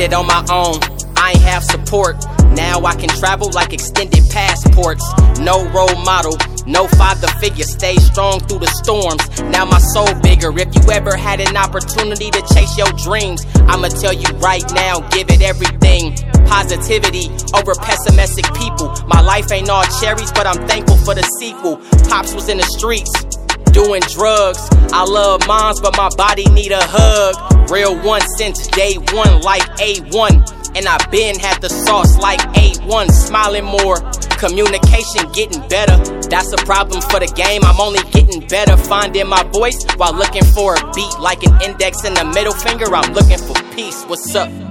[0.00, 0.80] Did it on my own.
[1.14, 2.16] I ain't have support.
[2.56, 5.04] Now I can travel like extended passports.
[5.38, 7.66] No role model, no father figure.
[7.66, 9.20] Stay strong through the storms.
[9.52, 10.58] Now my soul bigger.
[10.58, 15.00] If you ever had an opportunity to chase your dreams, I'ma tell you right now,
[15.10, 16.16] give it everything.
[16.46, 18.96] Positivity over pessimistic people.
[19.06, 21.76] My life ain't all cherries, but I'm thankful for the sequel.
[22.08, 23.29] Pops was in the streets
[23.72, 24.68] doing drugs.
[24.92, 27.70] I love moms, but my body need a hug.
[27.70, 30.76] Real one since day one, like A1.
[30.76, 33.10] And I been had the sauce like A1.
[33.10, 33.96] Smiling more,
[34.38, 35.96] communication getting better.
[36.28, 37.62] That's a problem for the game.
[37.64, 38.76] I'm only getting better.
[38.76, 41.18] Finding my voice while looking for a beat.
[41.18, 44.04] Like an index and a middle finger, I'm looking for peace.
[44.04, 44.48] What's up?
[44.50, 44.70] The.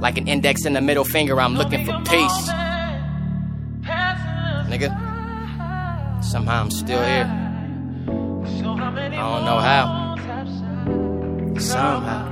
[0.00, 2.50] Like an index and a middle finger, I'm looking for peace.
[4.68, 5.05] Nigga.
[6.26, 7.28] Somehow I'm still here.
[7.28, 10.16] I I don't know how.
[11.58, 12.26] Somehow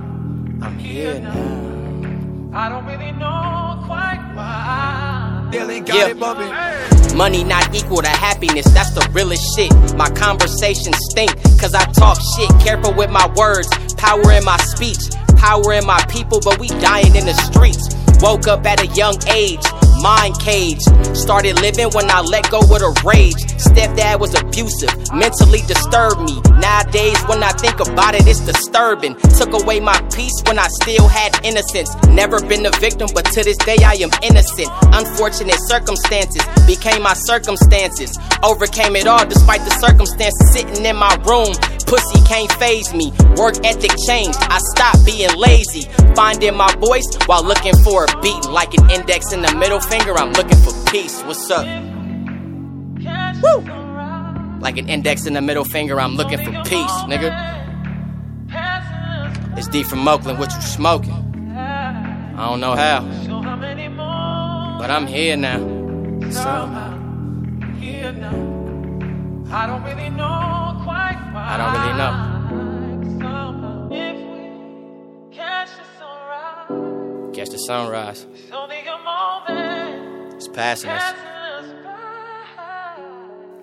[0.63, 2.59] I'm here now.
[2.59, 5.49] I don't really know quite why.
[5.53, 6.09] Billy got Yeah.
[6.09, 7.17] it bumping.
[7.17, 9.73] Money not equal to happiness, that's the realest shit.
[9.97, 11.31] My conversations stink,
[11.61, 12.51] cause I talk shit.
[12.61, 14.99] Careful with my words, power in my speech,
[15.37, 17.95] power in my people, but we dying in the streets.
[18.21, 19.63] Woke up at a young age,
[20.05, 20.85] mind cage.
[21.17, 23.41] Started living when I let go of the rage.
[23.57, 26.37] Stepdad was abusive, mentally disturbed me.
[26.61, 29.17] Nowadays, when I think about it, it's disturbing.
[29.41, 31.89] Took away my peace when I still had innocence.
[32.13, 34.69] Never been a victim, but to this day I am innocent.
[34.93, 38.19] Unfortunate circumstances became my circumstances.
[38.45, 41.57] Overcame it all despite the circumstances sitting in my room.
[41.95, 43.13] Pussy can't phase me.
[43.37, 44.37] Work ethic changed.
[44.41, 45.83] I stopped being lazy.
[46.17, 48.47] Finding my voice while looking for a beat.
[48.47, 51.23] Like an index in the middle finger, I'm looking for peace.
[51.23, 51.65] What's up?
[53.43, 53.61] Woo!
[54.61, 57.31] Like an index in the middle finger, I'm looking for peace, nigga.
[59.57, 61.13] It's D from Oakland, what you smoking?
[61.57, 63.03] I don't know how,
[64.81, 65.61] but I'm here now.
[66.33, 66.95] Somehow.
[69.51, 71.47] I don't really know quite why.
[71.47, 72.13] I don't really know.
[73.21, 74.17] Somehow, if
[75.31, 78.27] we catch the sunrise, Catch the sunrise.
[78.35, 80.35] it's only a moment.
[80.35, 81.15] It's passing us.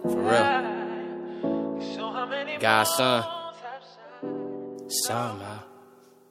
[0.03, 0.61] For real.
[1.95, 3.23] So how many God's son.
[5.05, 5.59] Somehow.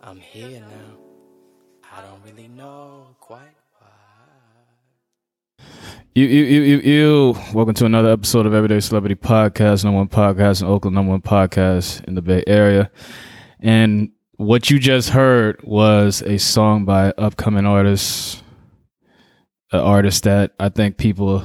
[0.03, 0.97] I'm here now.
[1.97, 3.60] I don't really know quite.
[6.15, 7.37] You, you, you, you, you.
[7.55, 11.23] Welcome to another episode of Everyday Celebrity Podcast, number one podcast in Oakland, number one
[11.23, 12.91] podcast in the Bay Area.
[13.61, 18.43] And what you just heard was a song by upcoming artist,
[19.71, 21.45] an artist that I think people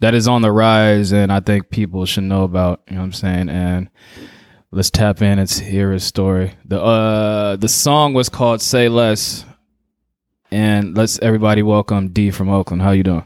[0.00, 2.82] that is on the rise, and I think people should know about.
[2.88, 3.48] You know what I'm saying?
[3.48, 3.88] And
[4.70, 6.54] let's tap in and hear his story.
[6.66, 9.46] The uh, the song was called "Say Less,"
[10.50, 12.82] and let's everybody welcome D from Oakland.
[12.82, 13.24] How you doing?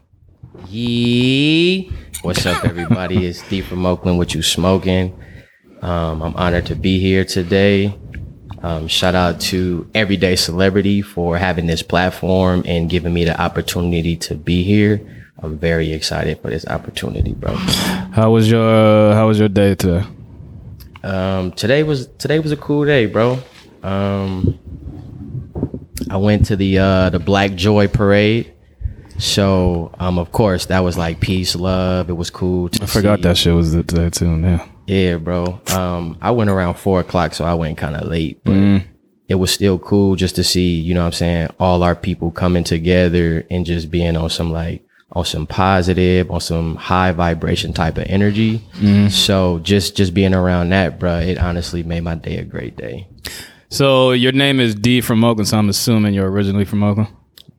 [0.66, 1.90] Yee.
[2.22, 3.26] What's up, everybody?
[3.28, 4.18] It's Deep from Oakland.
[4.18, 5.18] What you smoking?
[5.82, 7.96] Um, I'm honored to be here today.
[8.62, 14.16] Um, shout out to Everyday Celebrity for having this platform and giving me the opportunity
[14.16, 15.00] to be here.
[15.40, 17.54] I'm very excited for this opportunity, bro.
[17.54, 20.04] How was your How was your day today?
[21.04, 23.38] Um, today was today was a cool day, bro.
[23.84, 24.58] Um,
[26.10, 28.52] I went to the uh, the Black Joy Parade.
[29.18, 32.08] So, um, of course, that was like peace, love.
[32.08, 32.68] It was cool.
[32.70, 33.22] To I forgot see.
[33.22, 34.38] that shit was today too.
[34.40, 34.66] Yeah.
[34.86, 35.60] Yeah, bro.
[35.74, 38.84] Um, I went around four o'clock, so I went kind of late, but Mm.
[39.28, 42.30] it was still cool just to see, you know what I'm saying, all our people
[42.30, 47.72] coming together and just being on some like on some positive, on some high vibration
[47.72, 48.62] type of energy.
[49.10, 53.08] So just just being around that, bro, it honestly made my day a great day.
[53.70, 57.08] So your name is D from Oakland, so I'm assuming you're originally from Oakland.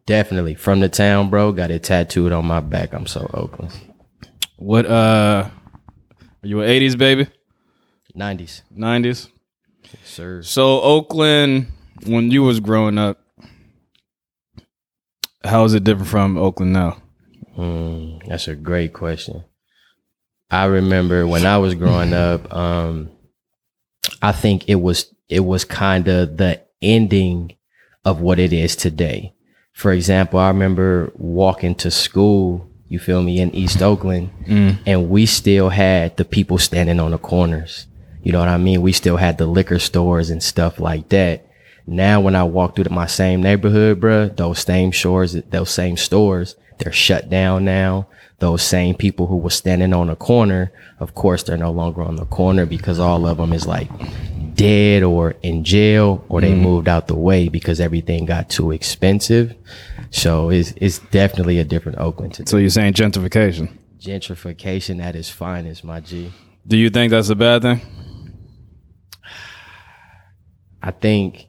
[0.09, 1.51] Definitely from the town, bro.
[1.51, 2.93] Got it tattooed on my back.
[2.93, 3.71] I'm so Oakland.
[4.57, 5.47] What uh
[6.41, 7.27] are you an 80s baby?
[8.17, 9.29] 90s, 90s?
[10.03, 10.41] sir.
[10.41, 11.67] So Oakland
[12.07, 13.19] when you was growing up
[15.43, 16.97] how is it different from Oakland now?
[17.55, 19.43] Mm, that's a great question.
[20.49, 23.11] I remember when I was growing up, um,
[24.23, 27.55] I think it was it was kind of the ending
[28.03, 29.35] of what it is today.
[29.79, 34.77] For example, I remember walking to school, you feel me, in East Oakland, mm.
[34.85, 37.87] and we still had the people standing on the corners.
[38.21, 38.81] You know what I mean?
[38.81, 41.47] We still had the liquor stores and stuff like that.
[41.87, 46.57] Now, when I walk through my same neighborhood, bruh, those same shores, those same stores,
[46.79, 48.09] they're shut down now.
[48.39, 52.15] Those same people who were standing on the corner, of course, they're no longer on
[52.15, 53.89] the corner because all of them is like
[54.55, 56.61] dead or in jail or they mm-hmm.
[56.61, 59.55] moved out the way because everything got too expensive.
[60.11, 62.49] So it's, it's definitely a different Oakland today.
[62.49, 63.77] So you're saying gentrification.
[63.99, 66.31] Gentrification at its finest, my G.
[66.65, 67.81] Do you think that's a bad thing?
[70.81, 71.47] I think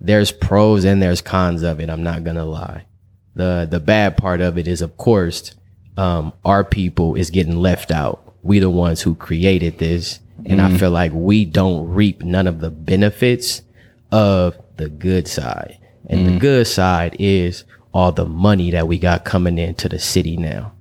[0.00, 1.90] there's pros and there's cons of it.
[1.90, 2.86] I'm not gonna lie.
[3.34, 5.54] The the bad part of it is, of course,
[5.96, 8.34] um, our people is getting left out.
[8.42, 12.60] We the ones who created this, and I feel like we don't reap none of
[12.60, 13.62] the benefits
[14.10, 15.78] of the good side.
[16.08, 20.36] And the good side is all the money that we got coming into the city
[20.36, 20.72] now.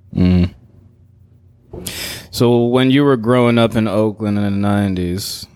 [2.31, 5.48] So when you were growing up in Oakland in the 90s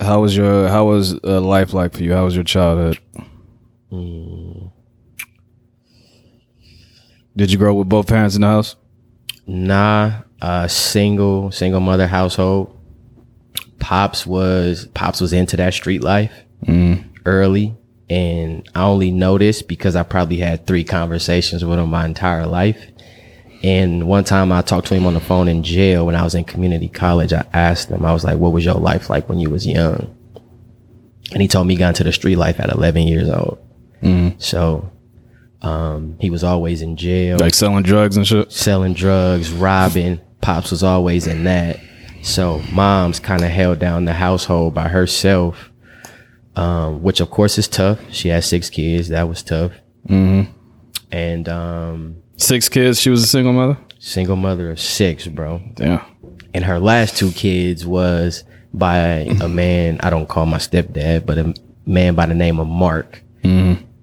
[0.00, 2.14] how was your how was uh, life like for you?
[2.14, 2.98] How was your childhood?
[7.40, 8.76] Did you grow up with both parents in the house?
[9.46, 12.78] Nah, uh, single, single mother household.
[13.78, 16.34] Pops was Pops was into that street life
[17.24, 17.74] early,
[18.10, 22.78] and I only noticed because I probably had three conversations with him my entire life.
[23.62, 26.34] And one time I talked to him on the phone in jail when I was
[26.34, 27.32] in community college.
[27.32, 30.14] I asked him, I was like, "What was your life like when you was young?"
[31.32, 33.56] And he told me he got into the street life at 11 years old.
[34.36, 34.90] So
[35.62, 38.50] um, he was always in jail Like selling drugs and shit?
[38.52, 40.20] selling drugs, robbing.
[40.40, 41.78] Pops was always in that.
[42.22, 45.70] So mom's kind of held down the household by herself,
[46.56, 47.98] um, which of course is tough.
[48.10, 49.08] She had six kids.
[49.08, 49.72] That was tough.
[50.08, 50.50] Mm-hmm.
[51.12, 53.78] And um, Six kids, she was a single mother?
[53.98, 55.60] single mother of six, bro.
[55.76, 56.02] Yeah.
[56.54, 58.96] And her last two kids was by
[59.42, 61.54] a man I don't call my stepdad, but a
[61.84, 63.22] man by the name of Mark.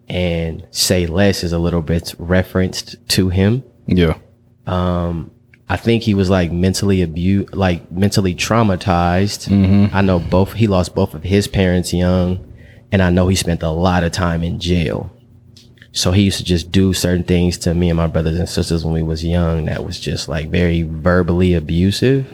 [0.07, 3.63] And say less is a little bit referenced to him.
[3.87, 4.17] Yeah.
[4.65, 5.31] Um,
[5.69, 9.51] I think he was like mentally abused, like mentally traumatized.
[9.93, 12.53] I know both, he lost both of his parents young,
[12.91, 15.11] and I know he spent a lot of time in jail.
[15.91, 18.85] So he used to just do certain things to me and my brothers and sisters
[18.85, 22.31] when we was young that was just like very verbally abusive.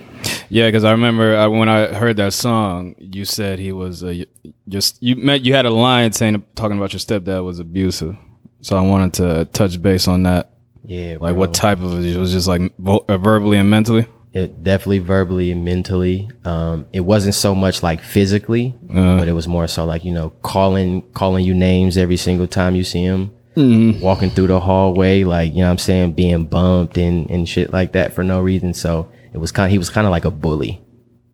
[0.50, 4.24] Yeah, because I remember uh, when I heard that song, you said he was uh,
[4.68, 8.16] just you meant you had a line saying talking about your stepdad was abusive.
[8.62, 10.52] So I wanted to touch base on that.
[10.86, 11.34] Yeah, Like bro.
[11.34, 14.06] what type of it was just like uh, verbally and mentally.
[14.34, 16.28] It definitely verbally and mentally.
[16.44, 19.18] Um, it wasn't so much like physically, Uh.
[19.20, 22.76] but it was more so like you know calling calling you names every single time
[22.76, 23.32] you see him.
[23.56, 27.72] Walking through the hallway, like you know, what I'm saying, being bumped and and shit
[27.72, 28.74] like that for no reason.
[28.74, 29.72] So it was kind.
[29.72, 30.82] He was kind of like a bully.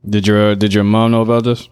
[0.08, 1.68] Did your did your mom know about this?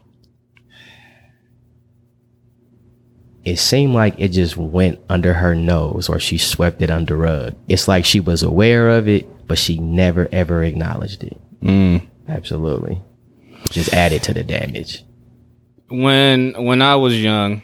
[3.46, 7.56] It seemed like it just went under her nose, or she swept it under rug.
[7.70, 11.40] It's like she was aware of it, but she never ever acknowledged it.
[12.28, 13.02] Absolutely,
[13.70, 15.04] just added to the damage.
[15.90, 17.62] when when I was young,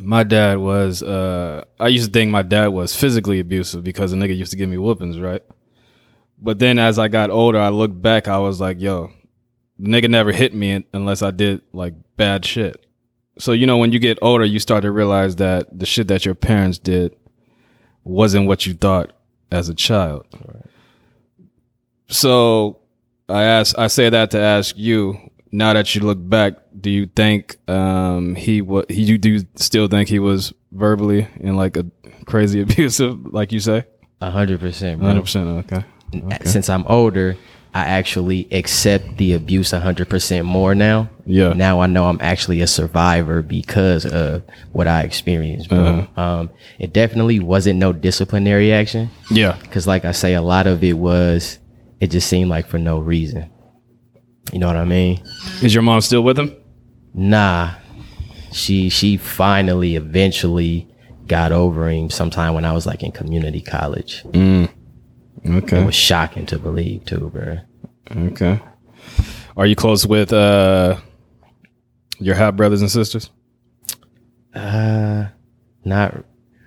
[0.00, 4.16] my dad was uh I used to think my dad was physically abusive because the
[4.16, 5.42] nigga used to give me whoopings, right?
[6.42, 9.12] But then as I got older, I looked back, I was like, yo,
[9.78, 12.84] the nigga never hit me unless I did like bad shit.
[13.38, 16.24] So you know when you get older, you start to realize that the shit that
[16.24, 17.14] your parents did
[18.04, 19.12] wasn't what you thought
[19.52, 20.26] as a child.
[22.08, 22.80] So
[23.28, 25.18] I ask, I say that to ask you.
[25.54, 29.86] Now that you look back, do you think um, he what He you do still
[29.86, 31.84] think he was verbally and like a
[32.24, 33.84] crazy abusive, like you say?
[34.22, 35.08] A hundred percent, bro.
[35.08, 35.48] Hundred percent.
[35.70, 35.84] Okay.
[36.44, 37.36] Since I'm older,
[37.74, 41.08] I actually accept the abuse hundred percent more now.
[41.24, 41.52] Yeah.
[41.54, 44.42] Now I know I'm actually a survivor because of
[44.72, 46.06] what I experienced, bro.
[46.16, 49.10] Um, it definitely wasn't no disciplinary action.
[49.30, 49.56] Yeah.
[49.70, 51.58] Cause like I say, a lot of it was,
[52.00, 53.50] it just seemed like for no reason.
[54.52, 55.22] You know what I mean?
[55.62, 56.54] Is your mom still with him?
[57.14, 57.74] Nah,
[58.52, 60.88] she she finally eventually
[61.26, 64.22] got over him sometime when I was like in community college.
[64.24, 64.68] Mm.
[65.46, 65.82] Okay.
[65.82, 67.58] It was shocking to believe too, bro.
[68.10, 68.60] Okay.
[69.56, 70.96] Are you close with uh
[72.18, 73.30] your half brothers and sisters?
[74.54, 75.26] Uh,
[75.84, 76.24] not.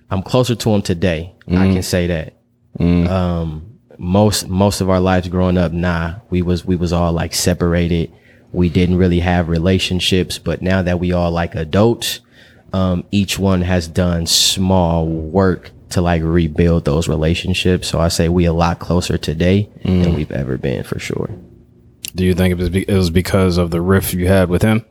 [0.10, 1.34] I'm closer to him today.
[1.48, 2.34] I can say that.
[2.80, 7.34] Um, most most of our lives growing up, nah, we was we was all like
[7.34, 8.12] separated.
[8.52, 12.22] We didn't really have relationships, but now that we all like adults,
[12.74, 17.88] um, each one has done small work to like rebuild those relationships.
[17.88, 21.30] So I say we a lot closer today than we've ever been for sure.
[22.16, 24.62] Do you think it was be- it was because of the riff you had with
[24.62, 24.86] him?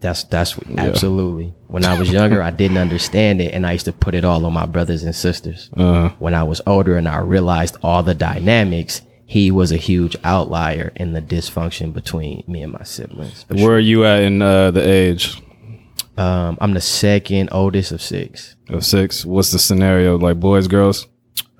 [0.00, 1.54] That's that's absolutely.
[1.66, 4.46] When I was younger, I didn't understand it, and I used to put it all
[4.46, 5.70] on my brothers and sisters.
[5.76, 10.16] Uh, When I was older and I realized all the dynamics, he was a huge
[10.22, 13.44] outlier in the dysfunction between me and my siblings.
[13.48, 15.42] Where are you at in uh, the age sure.
[16.18, 18.56] Um, I'm the second oldest of six.
[18.68, 19.24] of six?
[19.24, 20.18] What's the scenario?
[20.18, 21.06] Like boys, girls?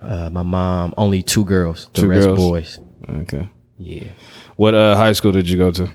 [0.02, 2.38] Uh, my mom only two girls, the Two rest girls?
[2.38, 2.78] boys.
[3.08, 3.48] Okay.
[3.78, 4.08] Yeah.
[4.56, 5.88] What uh, high school did you go to?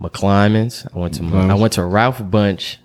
[0.00, 0.86] McClymonds.
[0.94, 2.76] I went to I went to Ralph Bunche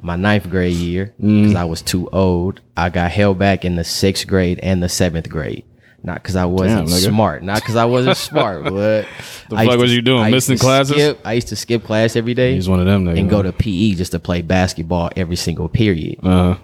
[0.00, 2.60] my ninth grade year because I was too old.
[2.76, 5.64] I got held back in the sixth grade and the seventh grade.
[6.08, 7.42] Not because I wasn't Damn, smart.
[7.42, 8.64] Not because I wasn't smart.
[8.78, 9.06] But
[9.50, 10.22] The I fuck was to- you doing?
[10.22, 10.96] I Missing classes?
[10.96, 13.04] skip- I used to skip class every day He's one of them.
[13.04, 13.18] Niggas.
[13.18, 16.18] and go to PE just to play basketball every single period.
[16.24, 16.56] Uh,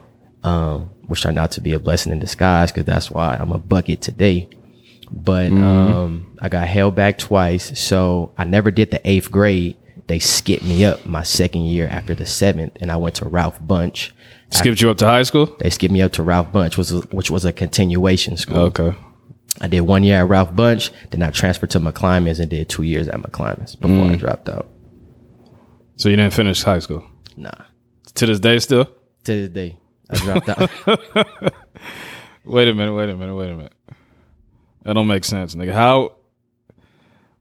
[0.43, 3.59] Um, which turned out to be a blessing in disguise because that's why I'm a
[3.59, 4.49] bucket today.
[5.11, 5.63] But Mm-hmm.
[5.95, 9.77] um, I got held back twice, so I never did the eighth grade.
[10.07, 13.61] They skipped me up my second year after the seventh, and I went to Ralph
[13.61, 14.11] Bunche.
[14.51, 15.55] skipped you up to high school?
[15.61, 18.59] They skipped me up to Ralph Bunche, which was which was a continuation school.
[18.73, 18.95] Okay.
[19.61, 22.83] I did one year at Ralph Bunche, then I transferred to McClymonds and did two
[22.83, 24.13] years at McClymonds before Mm.
[24.13, 24.69] I dropped out.
[25.97, 27.05] So you didn't finish high school?
[27.37, 27.53] Nah,
[28.15, 28.85] To this day still?
[29.25, 29.79] to this day
[30.11, 30.71] I dropped out.
[32.45, 33.73] Wait a minute, wait a minute, wait a minute.
[34.83, 35.73] That don't make sense, nigga.
[35.73, 36.13] How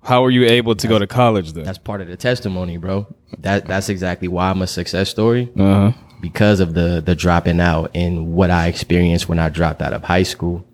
[0.01, 1.63] how were you able to go to college then?
[1.65, 3.13] that's part of the testimony, bro.
[3.39, 5.51] That that's exactly why I'm a success story.
[5.59, 5.91] Uh huh.
[6.21, 10.03] because of the the dropping out and what I experienced when I dropped out of
[10.05, 10.65] high school.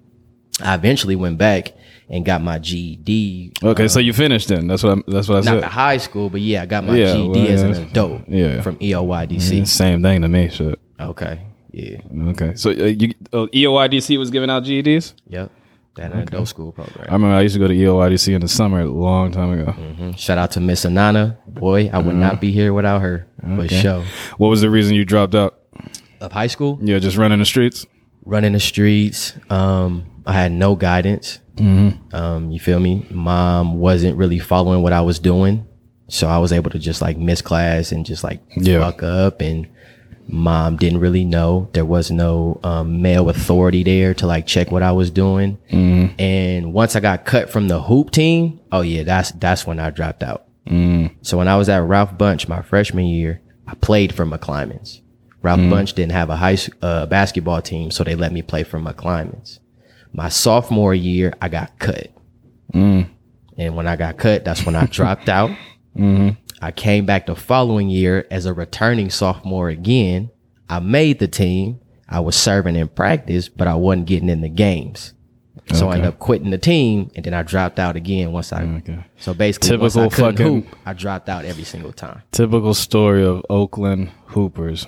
[0.62, 1.74] I eventually went back
[2.10, 3.54] and got my GED.
[3.63, 4.68] Okay, so you finished then.
[4.68, 5.54] That's what I'm, that's what I Not said.
[5.56, 7.68] Not the high school, but yeah, I got my Yeah, GED well, as yeah.
[7.68, 8.22] an adult.
[8.28, 8.62] Yeah.
[8.62, 9.68] from EOYDC.
[9.68, 10.50] Same thing to me.
[10.50, 10.80] Shit.
[11.00, 11.98] Okay, yeah,
[12.30, 12.56] Okay.
[12.56, 15.13] So uh, you uh, EOYDC was giving out GEDs.
[15.28, 15.51] yep.
[15.96, 17.08] That an adult school program.
[17.10, 19.74] I remember I used to go to EOYDC in the summer a long time ago.
[19.74, 20.18] Mhm.
[20.18, 21.36] Shout out to Miss Anana.
[21.48, 22.20] Boy, I would Mm-hmm.
[22.20, 23.28] not be here without her.
[23.44, 24.04] But show.
[24.38, 25.60] What was the reason you dropped out?
[26.22, 27.86] Of high school, Yeah, just running the streets.
[28.29, 29.33] Running the streets.
[29.50, 31.39] Um, I had no guidance.
[31.55, 32.15] Mm-hmm.
[32.15, 33.05] Um, you feel me?
[33.09, 35.67] Mom wasn't really following what I was doing,
[36.07, 38.79] so I was able to just like miss class and just like Yeah.
[38.79, 39.41] fuck up.
[39.41, 39.67] And
[40.27, 41.69] mom didn't really know.
[41.74, 45.57] There was no um, male authority there to like check what I was doing.
[45.71, 46.21] Mm-hmm.
[46.21, 49.89] And once I got cut from the hoop team, oh yeah, that's that's when I
[49.89, 50.45] dropped out.
[50.67, 51.15] Mm.
[51.24, 55.01] So when I was at Ralph Bunche my freshman year, I played for McClymonds.
[55.41, 55.69] Ralph mm-hmm.
[55.69, 59.60] Bunch didn't have a high uh, basketball team, so they let me play for McClymonds.
[60.12, 62.10] My sophomore year, I got cut.
[62.74, 63.10] Mm.
[63.58, 65.50] And when I got cut, that's when I dropped out.
[65.96, 66.29] Mm-hmm.
[66.62, 70.29] I came back the following year as a returning sophomore again.
[70.67, 71.79] I made the team.
[72.08, 75.13] I was serving in practice, but I wasn't getting in the games.
[75.74, 78.63] So I ended up quitting the team, and then I dropped out again once I.
[78.63, 79.05] Okay.
[79.19, 82.24] So basically, once I Typical fucking- hoop, I dropped out every single time.
[82.31, 84.88] Typical story of Oakland Hoopers.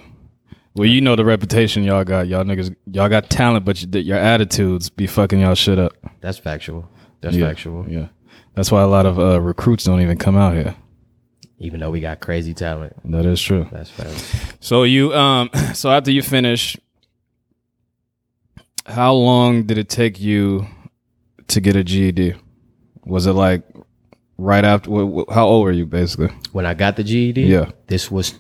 [0.74, 2.28] Well, you know the reputation y'all got.
[2.28, 5.94] Y'all niggas, y'all got talent, but you, your attitudes be fucking y'all shit up.
[6.22, 6.90] That's factual.
[7.20, 7.86] That's Yeah, factual.
[7.90, 8.08] Yeah,
[8.56, 10.76] that's why a lot of uh, recruits don't even come out here.
[11.60, 13.68] Even though we got crazy talent, That is true.
[13.72, 14.56] that's factual.
[14.62, 16.78] So you, um, so after you finish,
[18.86, 20.66] how long did it take you
[21.48, 22.34] to get a GED?
[23.06, 23.64] Was it like
[24.38, 24.90] right after?
[25.30, 26.30] How old were you, basically?
[26.52, 27.72] When I got the GED, Yeah.
[27.88, 28.32] this was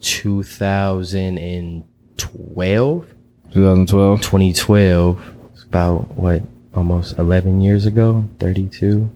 [2.22, 3.06] 2012.
[3.54, 4.22] 2012.
[4.22, 5.36] 2012.
[5.54, 6.42] It's about what?
[6.74, 8.24] Almost 11 years ago.
[8.40, 9.10] 32.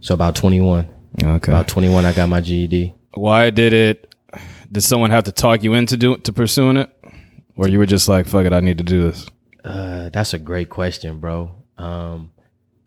[0.00, 0.88] So about 21.
[1.22, 1.52] Okay.
[1.52, 2.94] About 21, I got my GED.
[3.14, 4.14] Why did it?
[4.70, 6.90] Did someone have to talk you into do to pursuing it,
[7.56, 9.26] or you were just like, "Fuck it, I need to do this"?
[9.64, 11.50] Uh, that's a great question, bro.
[11.78, 12.30] Um,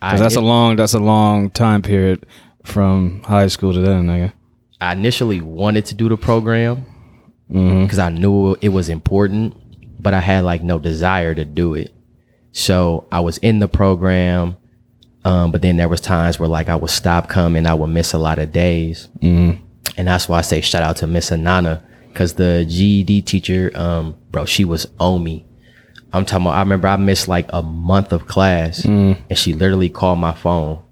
[0.01, 2.25] I, 'Cause that's a long, that's a long time period
[2.63, 4.32] from high school to then, nigga.
[4.80, 6.86] I initially wanted to do the program
[7.51, 7.84] Mm-hmm.
[7.84, 9.55] because I knew it was important,
[10.01, 11.93] but I had like no desire to do it.
[12.53, 14.58] So I was in the program,
[15.25, 18.13] um, but then there was times where like I would stop coming, I would miss
[18.13, 19.62] a lot of days, Mm-hmm.
[19.98, 24.17] and that's why I say shout out to Miss Anana Cause the GED teacher, um,
[24.31, 25.46] bro, she was on me.
[26.12, 29.88] I'm talking about, I remember I missed like a month of class and she literally
[29.88, 30.84] called my phone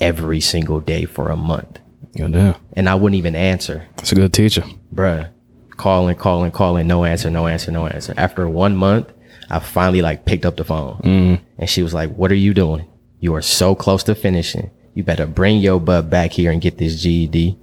[0.00, 1.78] every single day for a month.
[2.18, 2.56] Goddamn.
[2.72, 3.86] And I wouldn't even answer.
[3.96, 4.64] That's a good teacher.
[4.92, 5.28] Bruh.
[5.76, 8.14] Calling, calling, calling, no answer, no answer, no answer.
[8.16, 9.12] After one month,
[9.50, 11.40] I finally like picked up the phone mm.
[11.58, 12.88] and she was like, what are you doing?
[13.20, 14.70] You are so close to finishing.
[14.94, 17.58] You better bring your butt back here and get this GED.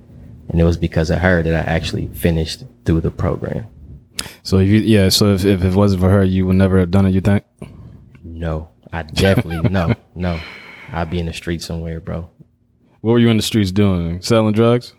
[0.50, 3.67] And it was because of her that I actually finished through the program.
[4.43, 6.91] So if you, yeah, so if, if it wasn't for her, you would never have
[6.91, 7.12] done it.
[7.12, 7.43] You think?
[8.24, 10.39] No, I definitely, no, no.
[10.91, 12.29] I'd be in the street somewhere, bro.
[13.01, 14.22] What were you in the streets doing?
[14.22, 14.93] Selling drugs?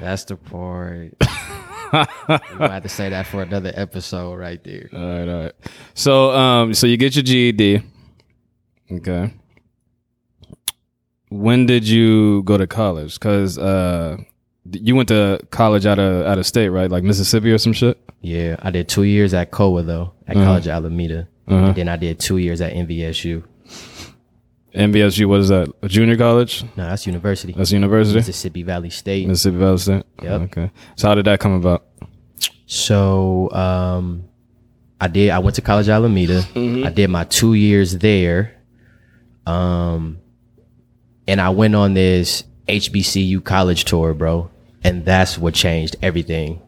[0.00, 1.14] That's the part.
[1.92, 4.88] we might have to say that for another episode right there.
[4.92, 5.52] All right, all right.
[5.94, 7.82] So, um, so you get your GED.
[8.92, 9.32] Okay.
[11.28, 13.14] When did you go to college?
[13.14, 14.18] Because uh,
[14.70, 16.90] you went to college out of out of state, right?
[16.90, 17.98] Like Mississippi or some shit.
[18.20, 21.28] Yeah, I did two years at COA though, at College of Alameda.
[21.48, 21.66] Uh-huh.
[21.66, 23.44] And then I did two years at MVSU.
[24.76, 25.26] MVSU.
[25.26, 25.72] What is that?
[25.82, 26.62] A junior college?
[26.76, 27.52] No, that's university.
[27.52, 28.18] That's university.
[28.18, 29.26] Mississippi Valley State.
[29.26, 30.04] Mississippi Valley State.
[30.22, 30.40] Yep.
[30.42, 30.70] Okay.
[30.96, 31.86] So how did that come about?
[32.66, 34.24] So um
[35.00, 36.44] I did I went to college Alameda.
[36.54, 38.54] I did my two years there.
[39.46, 40.18] Um
[41.28, 44.50] and I went on this HBCU college tour, bro.
[44.84, 46.60] And that's what changed everything.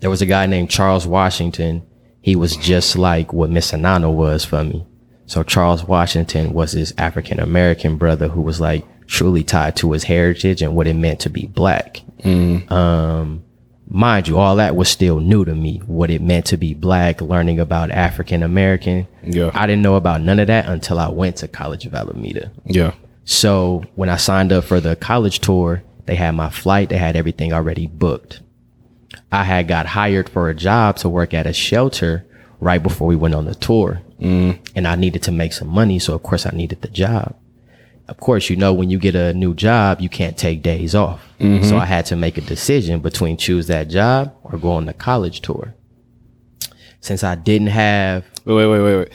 [0.00, 1.86] There was a guy named Charles Washington.
[2.20, 4.86] He was just like what Miss Anana was for me.
[5.26, 10.04] So Charles Washington was this African American brother who was like truly tied to his
[10.04, 12.02] heritage and what it meant to be black.
[12.24, 13.44] Um,
[13.88, 15.78] mind you, all that was still new to me.
[15.86, 19.06] What it meant to be black, learning about African American.
[19.22, 19.50] Yeah.
[19.54, 22.50] I didn't know about none of that until I went to College of Alameda.
[22.64, 22.94] Yeah.
[23.24, 27.16] So when I signed up for the college tour, they had my flight, they had
[27.16, 28.40] everything already booked.
[29.32, 32.26] I had got hired for a job to work at a shelter
[32.64, 34.00] right before we went on the tour.
[34.20, 34.58] Mm.
[34.74, 35.98] And I needed to make some money.
[35.98, 37.36] So of course I needed the job.
[38.08, 41.26] Of course, you know, when you get a new job, you can't take days off.
[41.40, 41.68] Mm-hmm.
[41.68, 44.92] So I had to make a decision between choose that job or go on the
[44.92, 45.74] college tour.
[47.00, 49.08] Since I didn't have Wait, wait, wait, wait, wait.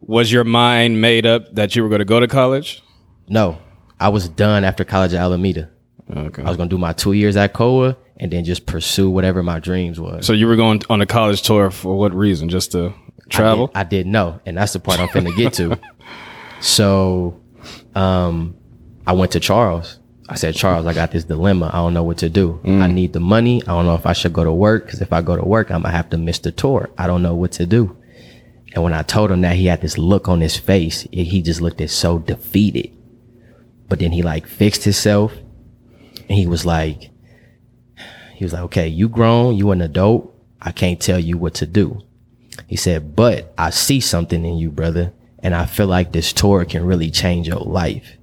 [0.00, 2.82] Was your mind made up that you were going to go to college?
[3.28, 3.58] no,
[4.00, 5.70] I was done after college at Alameda.
[6.10, 6.42] Okay.
[6.42, 9.58] I was gonna do my two years at COA and then just pursue whatever my
[9.58, 10.26] dreams was.
[10.26, 12.48] So you were going on a college tour for what reason?
[12.48, 12.94] Just to
[13.28, 13.70] travel?
[13.74, 15.78] I, did, didn't know, and that's the part I'm finna get to.
[16.60, 17.40] So,
[17.94, 18.56] um,
[19.06, 20.00] I went to Charles.
[20.28, 21.70] I said, Charles, I got this dilemma.
[21.72, 22.60] I don't know what to do.
[22.64, 23.62] I need the money.
[23.62, 25.70] I don't know if I should go to work because if I go to work,
[25.70, 26.90] I'm gonna have to miss the tour.
[26.98, 27.96] I don't know what to do.
[28.74, 31.06] And when I told him that, he had this look on his face.
[31.10, 32.90] He he just looked at so defeated.
[33.88, 35.32] But then he like fixed himself,
[36.28, 37.10] and he was like,
[38.34, 40.34] he was like, okay, you grown, you an adult.
[40.60, 42.02] I can't tell you what to do.
[42.66, 45.12] He said, but I see something in you, brother.
[45.40, 48.16] And I feel like this tour can really change your life.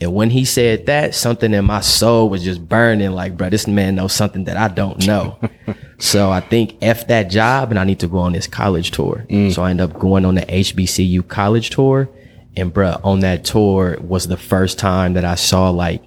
[0.00, 3.66] And when he said that, something in my soul was just burning like, bro, this
[3.66, 5.38] man knows something that I don't know.
[5.98, 9.26] so I think F that job and I need to go on this college tour.
[9.28, 9.52] Mm.
[9.52, 12.08] So I end up going on the HBCU college tour.
[12.56, 16.02] And bruh, on that tour was the first time that I saw like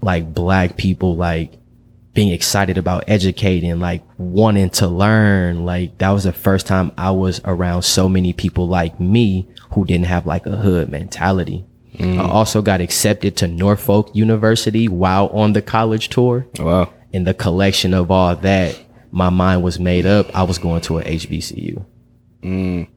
[0.00, 1.52] like black people like
[2.14, 5.64] being excited about educating, like wanting to learn.
[5.64, 9.84] Like that was the first time I was around so many people like me who
[9.84, 11.64] didn't have like a hood mentality.
[11.94, 12.18] Mm.
[12.18, 16.46] I also got accepted to Norfolk University while on the college tour.
[16.58, 16.92] Oh, wow.
[17.12, 18.78] In the collection of all that,
[19.10, 20.34] my mind was made up.
[20.36, 21.84] I was going to a HBCU.
[22.42, 22.88] Mm.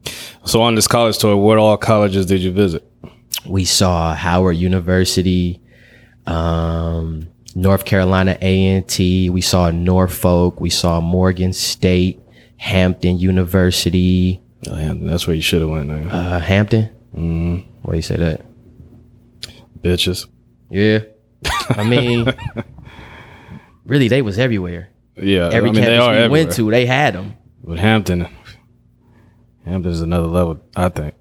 [0.45, 2.85] So on this college tour, what all colleges did you visit?
[3.45, 5.61] we saw Howard University,
[6.27, 9.29] um, North Carolina A&T.
[9.29, 10.59] We saw Norfolk.
[10.61, 12.19] We saw Morgan State,
[12.57, 15.87] Hampton University, Oh, yeah, that's where you should have went.
[15.87, 16.07] Man.
[16.09, 16.87] uh, Hampton.
[17.15, 17.65] Mm.
[17.81, 18.41] Why you say that?
[19.81, 20.27] Bitches.
[20.69, 20.99] Yeah.
[21.69, 22.31] I mean,
[23.85, 24.89] really, they was everywhere.
[25.17, 26.29] Yeah, Every I mean, they campus we everywhere.
[26.29, 27.33] went to, they had them.
[27.63, 28.27] But Hampton,
[29.65, 31.15] Hampton is another level, I think.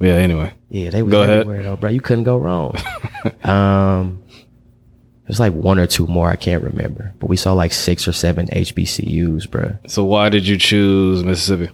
[0.00, 0.14] Yeah.
[0.14, 1.40] Anyway, Yeah, they was Go ahead.
[1.40, 1.90] everywhere though, bro.
[1.90, 2.74] You couldn't go wrong.
[3.44, 4.22] um,
[5.26, 8.12] there's like one or two more I can't remember, but we saw like six or
[8.12, 9.76] seven HBCUs, bro.
[9.86, 11.70] so why did you choose Mississippi?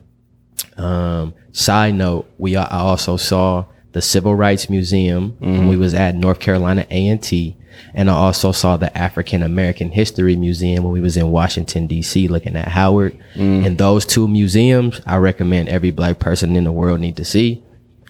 [0.77, 6.15] Um, side note, we I also saw the Civil Rights Museum when we was at
[6.15, 7.57] North Carolina A and T,
[7.95, 12.29] and I also saw the African American History Museum when we was in Washington D.C.
[12.29, 13.17] looking at Howard.
[13.37, 17.63] And those two museums, I recommend every black person in the world need to see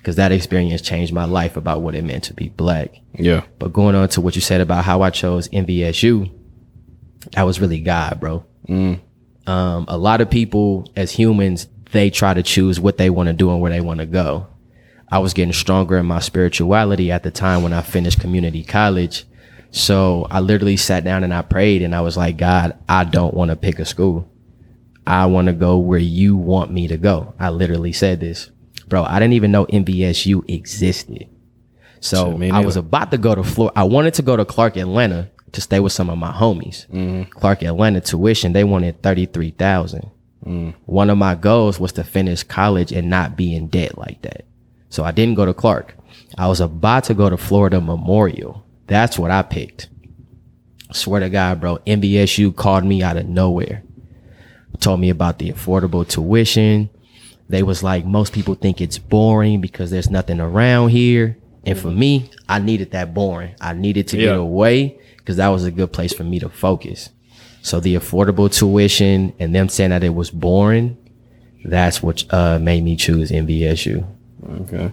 [0.06, 2.94] because that experience changed my life about what it meant to be black.
[3.14, 3.42] Yeah.
[3.58, 6.30] But going on to what you said about how I chose MVSU,
[7.32, 8.46] that was really God, bro.
[9.48, 13.32] Um, a lot of people as humans, they try to choose what they want to
[13.32, 14.46] do and where they want to go.
[15.10, 19.24] I was getting stronger in my spirituality at the time when I finished community college.
[19.72, 23.34] So I literally sat down and I prayed and I was like, God, I don't
[23.34, 24.30] want to pick a school.
[25.04, 27.34] I want to go where you want me to go.
[27.40, 28.52] I literally said this.
[28.88, 31.28] Bro, I didn't even know MVSU existed.
[32.00, 33.78] So I was about to go to Florida.
[33.78, 36.86] I wanted to go to Clark Atlanta to stay with some of my homies.
[37.30, 40.10] Clark Atlanta tuition, they wanted 33,000.
[40.84, 44.44] One of my goals was to finish college and not be in debt like that.
[44.88, 45.96] So I didn't go to Clark.
[46.38, 48.64] I was about to go to Florida Memorial.
[48.86, 49.88] That's what I picked.
[50.92, 51.78] Swear to God, bro.
[51.78, 53.82] MVSU called me out of nowhere.
[54.78, 56.90] Told me about the affordable tuition.
[57.48, 61.38] They was like, most people think it's boring because there's nothing around here.
[61.64, 63.54] And for me, I needed that boring.
[63.60, 67.10] I needed to get away because that was a good place for me to focus.
[67.62, 70.96] So the affordable tuition and them saying that it was boring,
[71.64, 74.06] that's what uh, made me choose MVSU.
[74.62, 74.92] Okay.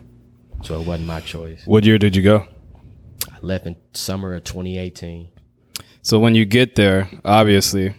[0.63, 1.61] So it wasn't my choice.
[1.65, 2.47] What year did you go?
[3.31, 5.29] I left in summer of 2018.
[6.01, 7.93] So when you get there, obviously,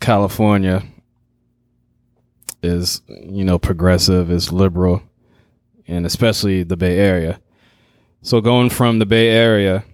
[0.00, 0.82] California
[2.62, 5.02] is you know progressive, is liberal,
[5.86, 7.40] and especially the Bay Area.
[8.22, 9.84] So going from the Bay Area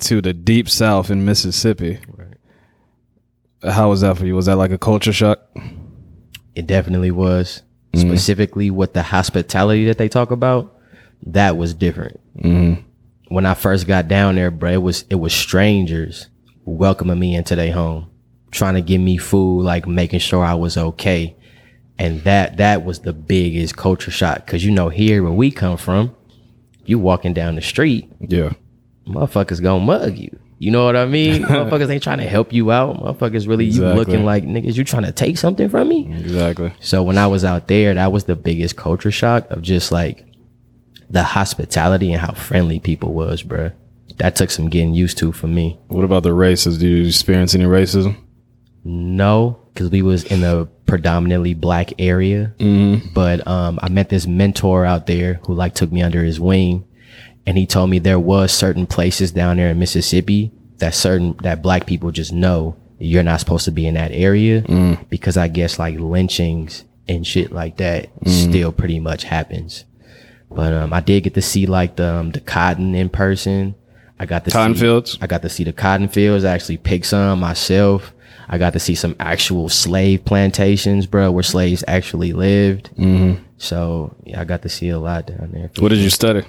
[0.00, 1.98] to the deep South in Mississippi,
[3.62, 4.34] how was that for you?
[4.34, 5.40] Was that like a culture shock?
[6.54, 7.62] It definitely was.
[7.92, 8.08] Mm-hmm.
[8.08, 10.76] Specifically with the hospitality that they talk about,
[11.26, 12.20] that was different.
[12.38, 12.82] Mm-hmm.
[13.28, 16.28] When I first got down there, bro, it was it was strangers
[16.64, 18.10] welcoming me into their home,
[18.50, 21.36] trying to give me food, like making sure I was okay.
[21.98, 24.46] And that that was the biggest culture shock.
[24.46, 26.14] Cause you know, here where we come from,
[26.84, 28.52] you walking down the street, Yeah.
[29.06, 30.36] motherfuckers gonna mug you.
[30.58, 31.42] You know what I mean?
[31.44, 32.96] motherfuckers ain't trying to help you out.
[33.00, 36.12] Motherfuckers really you looking like niggas, you trying to take something from me?
[36.18, 36.72] Exactly.
[36.80, 40.24] So when I was out there, that was the biggest culture shock of just like
[41.10, 43.72] the hospitality and how friendly people was, bruh.
[44.16, 45.78] That took some getting used to for me.
[45.88, 46.78] What about the races?
[46.78, 48.16] Do you experience any racism?
[48.84, 52.54] No, because we was in a predominantly black area.
[53.12, 56.84] But um, I met this mentor out there who like took me under his wing,
[57.46, 61.62] and he told me there was certain places down there in Mississippi that certain that
[61.62, 64.62] black people just know you're not supposed to be in that area
[65.10, 69.84] because I guess like lynchings and shit like that still pretty much happens.
[70.50, 73.74] But um, I did get to see like the um, the cotton in person.
[74.18, 75.18] I got to Cotton see, fields?
[75.20, 76.44] I got to see the cotton fields.
[76.44, 78.13] I actually picked some myself.
[78.48, 82.90] I got to see some actual slave plantations, bro, where slaves actually lived.
[82.96, 83.42] Mm-hmm.
[83.58, 85.70] So yeah, I got to see a lot down there.
[85.78, 86.44] What did you study?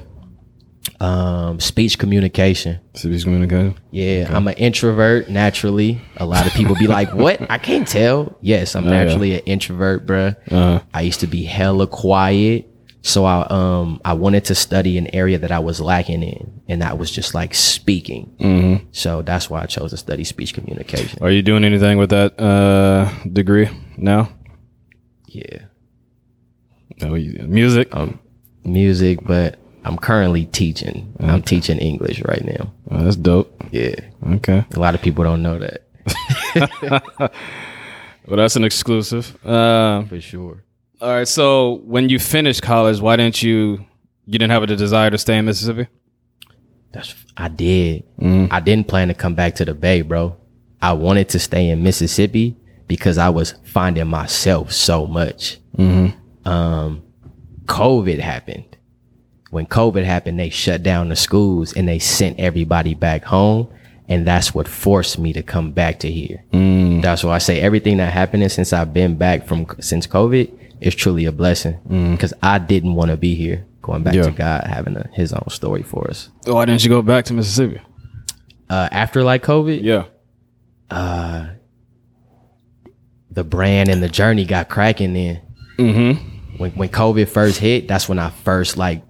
[1.00, 2.80] Um, speech communication.
[2.94, 3.76] Civics communication.
[3.92, 6.00] Yeah, I'm an introvert naturally.
[6.18, 7.40] A lot of people be like, "What?
[7.50, 9.04] I can't tell." Yes, I'm Oh, yeah.
[9.04, 10.36] naturally an introvert, bruh.
[10.52, 12.68] Uh, I used to be hella quiet,
[13.02, 16.82] so I um I wanted to study an area that I was lacking in, and
[16.82, 18.36] that was just like speaking.
[18.40, 18.86] Mm-hmm.
[18.92, 21.20] So that's why I chose to study speech communication.
[21.22, 24.30] are you doing anything with that uh, degree now?
[25.28, 25.66] Yeah,
[27.02, 27.10] No,
[27.48, 27.94] music.
[27.96, 28.20] um,
[28.64, 31.14] music, but I'm currently teaching.
[31.20, 32.74] I'm teaching English right now.
[32.90, 33.52] Oh, that's dope.
[33.72, 33.96] Yeah,
[34.36, 34.64] Okay.
[34.74, 35.82] a lot of people don't know that
[38.28, 39.38] Well, that's an exclusive.
[39.46, 40.64] Um, for sure.
[41.00, 41.28] all right.
[41.28, 43.86] So when you finished college, why didn't you?
[44.26, 45.88] You didn't have a desire to stay in Mississippi.
[46.96, 48.06] That's I did.
[48.18, 48.48] Mm.
[48.52, 50.38] I didn't plan to come back to the Bay, bro.
[50.82, 52.56] I wanted to stay in Mississippi
[52.88, 55.58] because I was finding myself so much.
[55.78, 56.48] Mm-hmm.
[56.48, 57.04] Um,
[57.66, 58.78] COVID happened.
[59.50, 63.68] When COVID happened, they shut down the schools and they sent everybody back home,
[64.08, 66.46] and that's what forced me to come back to here.
[66.54, 67.02] Mm.
[67.02, 70.96] That's why I say everything that happened since I've been back from since COVID is
[70.96, 72.12] truly a blessing mm.
[72.12, 73.66] because I didn't want to be here.
[73.86, 74.24] Going back Yeah.
[74.24, 76.30] to God having a, His own story for us.
[76.46, 77.80] Why didn't you go back to Mississippi?
[78.68, 80.06] uh, after like COVID, Yeah.
[83.32, 85.42] the brand and the journey got cracking then.
[85.78, 86.58] Mm-hmm.
[86.58, 89.04] When when COVID first hit, that's when I first like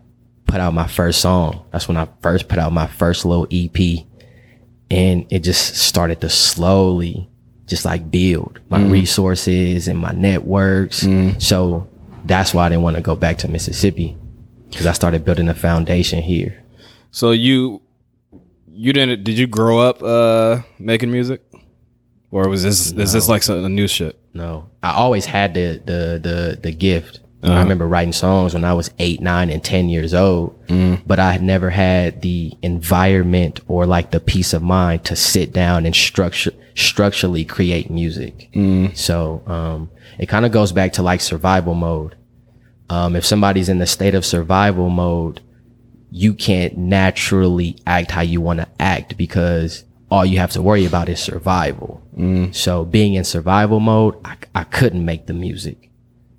[0.45, 1.63] put out my first song.
[1.71, 4.05] That's when I first put out my first little EP.
[4.91, 7.29] And it just started to slowly
[7.65, 11.07] just like build my resources and my networks.
[11.39, 11.87] So
[12.25, 14.17] that's why I didn't want to go back to Mississippi.
[14.75, 16.63] Cause I started building a foundation here.
[17.11, 17.81] So you
[18.67, 19.23] you didn't?
[19.23, 21.41] Did you grow up uh, making music,
[22.29, 24.19] or was this is this like some, a new shit?
[24.33, 27.21] No, I always had the the the the gift.
[27.43, 30.59] I remember writing songs when I was eight, nine, and 10 years old,
[31.05, 35.53] but I had never had the environment or like the peace of mind to sit
[35.53, 38.49] down and structure, structurally create music.
[38.95, 42.15] So, um, it kind of goes back to like survival mode.
[42.89, 45.41] Um, if somebody's in the state of survival mode,
[46.11, 50.85] you can't naturally act how you want to act because all you have to worry
[50.85, 52.01] about is survival.
[52.53, 55.89] So being in survival mode, I, I couldn't make the music.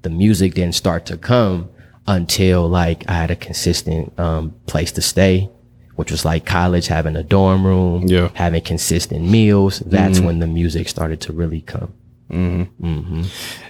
[0.02, 1.68] The music didn't start to come
[2.06, 5.50] until like I had a consistent um, place to stay,
[5.96, 8.30] which was like college, having a dorm room, Yeah.
[8.34, 9.80] having consistent meals.
[9.80, 11.92] That's when the music started to really come.
[12.30, 12.86] Mm-hmm.
[12.86, 13.22] Mm-hmm.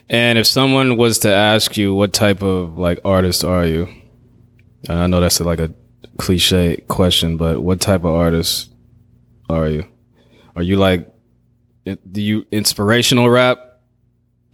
[0.09, 3.89] And if someone was to ask you what type of like artist are you,
[4.89, 5.73] and I know that's like a
[6.19, 8.73] cliche question, but what type of artist
[9.49, 9.87] are you?
[10.55, 11.13] Are you like,
[11.85, 13.59] do you inspirational rap,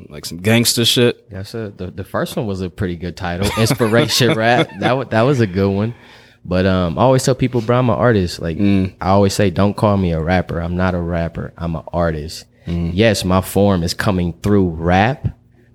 [0.09, 1.31] like some gangster shit?
[1.31, 3.49] That's a the, the first one was a pretty good title.
[3.59, 4.69] Inspiration rap.
[4.81, 5.95] That that was a good one.
[6.45, 8.41] But um I always tell people, bro, I'm an artist.
[8.41, 8.95] Like mm.
[9.01, 10.59] I always say, don't call me a rapper.
[10.59, 11.53] I'm not a rapper.
[11.57, 12.47] I'm an artist.
[12.67, 15.29] Yes, my form is coming through rap,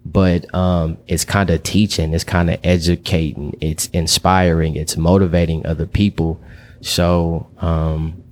[0.06, 5.86] but um it's kind of teaching, it's kind of educating, it's inspiring, it's motivating other
[5.86, 6.40] people.
[6.82, 8.24] So um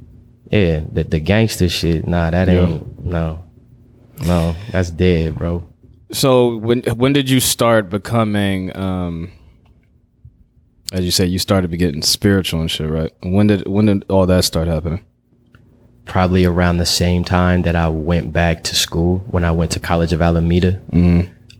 [0.52, 3.44] yeah, the the gangster shit, nah, that ain't no.
[4.26, 5.68] No, that's dead, bro.
[6.12, 9.32] So when when did you start becoming, um,
[10.94, 13.12] as you say, you started to getting spiritual and shit, right?
[13.24, 15.04] When did when did all that start happening?
[16.06, 19.80] Probably around the same time that I went back to school when I went to
[19.80, 20.80] College of Alameda.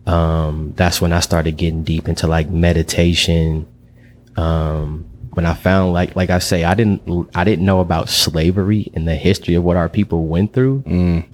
[0.06, 3.66] Um, that's when I started getting deep into like meditation.
[4.36, 8.90] Um, when I found like like I say, I didn't I didn't know about slavery
[8.94, 10.82] and the history of what our people went through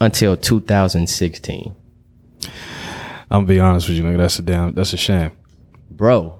[0.01, 1.75] until 2016.
[2.45, 2.51] I'm
[3.31, 4.19] gonna be honest with you, nigga.
[4.19, 4.73] That's a damn.
[4.75, 5.33] That's a shame.
[5.91, 6.39] Bro,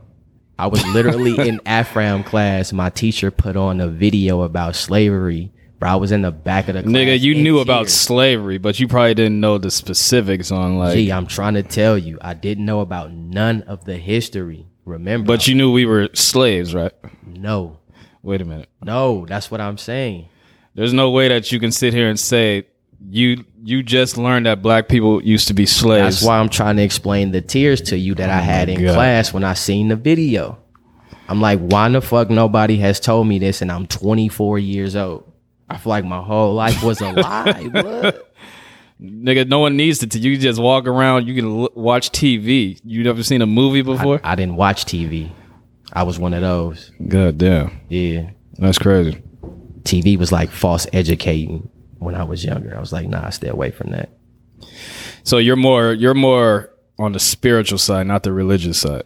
[0.59, 2.73] I was literally in Afram class.
[2.73, 5.53] My teacher put on a video about slavery.
[5.83, 6.93] Bro, I was in the back of the class.
[6.93, 10.95] Nigga, you knew about slavery, but you probably didn't know the specifics on like.
[10.95, 14.69] Gee, I'm trying to tell you, I didn't know about none of the history.
[14.85, 15.27] Remember?
[15.27, 16.93] but you knew we were slaves, right?
[17.27, 17.81] no,
[18.23, 18.69] Wait a minute.
[18.85, 20.29] no, that's what I'm saying.
[20.77, 22.69] There's no way that you can sit here and say
[23.11, 26.21] you you just learned that black people used to be slaves.
[26.21, 28.81] That's why I'm trying to explain the tears to you that oh I had in
[28.81, 28.95] God.
[28.95, 30.61] class when I seen the video.
[31.29, 35.32] I'm like, why the fuck nobody has told me this, and I'm 24 years old.
[35.73, 37.69] I feel like my whole life was a lie.
[37.73, 38.21] blood.
[39.01, 40.19] Nigga, no one needs to.
[40.19, 41.27] You just walk around.
[41.27, 42.81] You can l- watch TV.
[42.85, 44.21] You never seen a movie before?
[44.23, 45.31] I didn't watch TV.
[45.93, 46.91] I was one of those.
[47.09, 49.21] God damn, Yeah, that's crazy.
[49.83, 52.77] TV was like false educating when I was younger.
[52.77, 54.11] I was like, nah, stay away from that.
[55.25, 59.03] So you're more you're more on the spiritual side, not the religious side.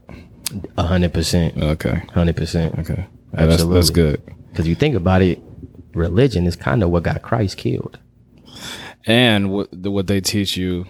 [0.77, 1.57] A hundred percent.
[1.57, 2.79] Okay, Hundred percent.
[2.79, 4.23] okay, Yeah, that's, that's good.
[4.51, 5.41] Because you think about it,
[5.97, 7.99] religion is kind of what got Christ killed.
[9.07, 10.87] And what what they teach you.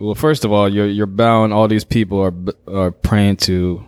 [0.00, 1.52] Well, first of all, you're you're bound.
[1.52, 2.34] All these people are
[2.66, 3.84] are praying to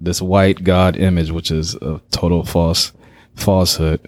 [0.00, 2.92] this white god image, which is a total false
[3.34, 4.06] falsehood.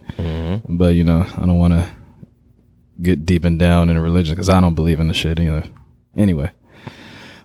[0.68, 1.88] But you know, I don't want to
[3.00, 5.64] get deep and down in religion because I don't believe in the shit either.
[6.16, 6.50] Anyway,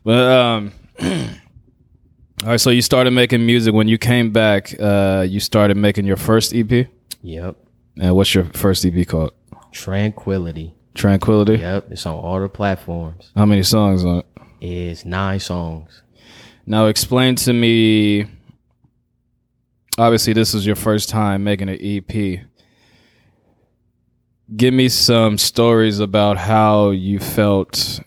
[0.03, 0.71] but um,
[1.01, 2.59] all right.
[2.59, 4.73] So you started making music when you came back.
[4.79, 6.87] Uh, you started making your first EP.
[7.21, 7.55] Yep.
[7.99, 9.33] And what's your first EP called?
[9.71, 10.73] Tranquility.
[10.93, 11.57] Tranquility.
[11.57, 11.91] Yep.
[11.91, 13.31] It's on all the platforms.
[13.35, 14.25] How many songs on it?
[14.61, 16.01] It's nine songs.
[16.65, 18.25] Now explain to me.
[19.97, 22.39] Obviously, this is your first time making an EP.
[24.55, 27.99] Give me some stories about how you felt,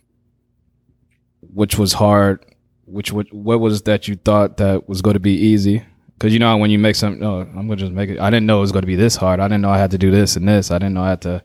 [1.40, 2.44] which was hard,
[2.86, 5.84] which what what was that you thought that was going to be easy?
[6.18, 8.18] Because you know when you make something, oh, I'm gonna just make it.
[8.18, 9.38] I didn't know it was going to be this hard.
[9.38, 10.70] I didn't know I had to do this and this.
[10.70, 11.42] I didn't know I had to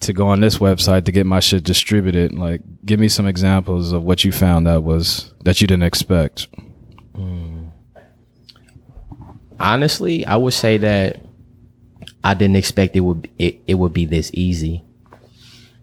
[0.00, 2.32] to go on this website to get my shit distributed.
[2.34, 6.48] Like, give me some examples of what you found that was that you didn't expect.
[7.14, 7.68] Hmm.
[9.58, 11.20] Honestly, I would say that
[12.22, 14.84] I didn't expect it would it, it would be this easy.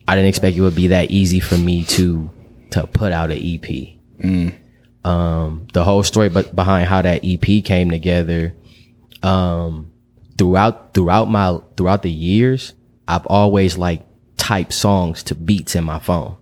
[0.07, 2.29] I didn't expect it would be that easy for me to
[2.71, 3.97] to put out an EP.
[4.21, 4.49] Hmm.
[5.03, 8.53] Um, the whole story, but behind how that EP came together,
[9.23, 9.91] um,
[10.37, 12.73] throughout throughout my throughout the years,
[13.07, 14.05] I've always like
[14.37, 16.35] typed songs to beats in my phone.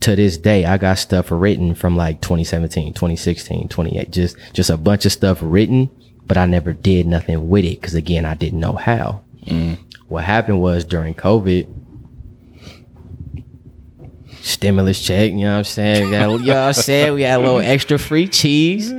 [0.00, 4.76] To this day, I got stuff written from like 2017, 2016, 28, just just a
[4.76, 5.88] bunch of stuff written,
[6.26, 9.22] but I never did nothing with it because again, I didn't know how.
[10.08, 11.68] What happened was during COVID,
[14.42, 15.30] stimulus check.
[15.32, 16.04] You know what I'm saying?
[16.06, 17.14] We got, you know what I'm saying?
[17.14, 18.92] We had a little extra free cheese.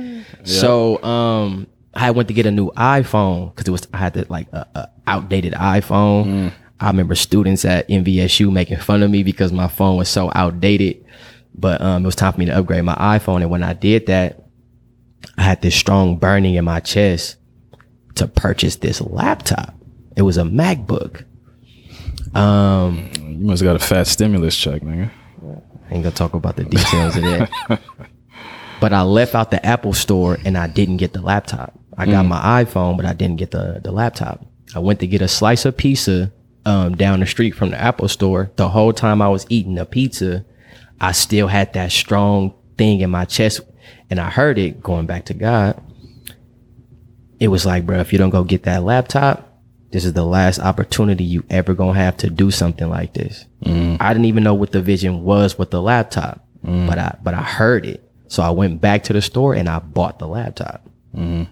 [0.44, 4.26] So um, I went to get a new iPhone because it was I had the,
[4.28, 6.52] like a, a outdated iPhone.
[6.80, 11.04] I remember students at MVSU making fun of me because my phone was so outdated.
[11.54, 14.06] But um, it was time for me to upgrade my iPhone, and when I did
[14.06, 14.44] that,
[15.38, 17.36] I had this strong burning in my chest
[18.16, 19.72] to purchase this laptop.
[20.16, 21.24] It was a MacBook.
[22.36, 25.10] Um, You must have got a fat stimulus check, nigga.
[25.94, 27.80] I ain't gonna talk about the details of that.
[28.80, 31.72] But I left out the Apple store and I didn't get the laptop.
[31.96, 34.44] I got my iPhone, but I didn't get the, the laptop.
[34.74, 36.32] I went to get a slice of pizza
[36.66, 38.50] um, down the street from the Apple store.
[38.56, 40.44] The whole time I was eating the pizza,
[41.00, 43.60] I still had that strong thing in my chest.
[44.10, 45.80] And I heard it going back to God.
[47.40, 49.53] It was like, bro, if you don't go get that laptop,
[49.94, 53.46] this is the last opportunity you ever gonna have to do something like this.
[53.64, 53.96] Mm.
[54.00, 56.88] I didn't even know what the vision was with the laptop, mm.
[56.88, 58.02] but I but I heard it.
[58.26, 60.84] So I went back to the store and I bought the laptop.
[61.14, 61.44] Mm-hmm.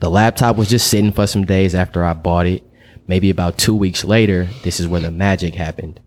[0.00, 2.62] The laptop was just sitting for some days after I bought it.
[3.06, 5.98] Maybe about two weeks later, this is where the magic happened.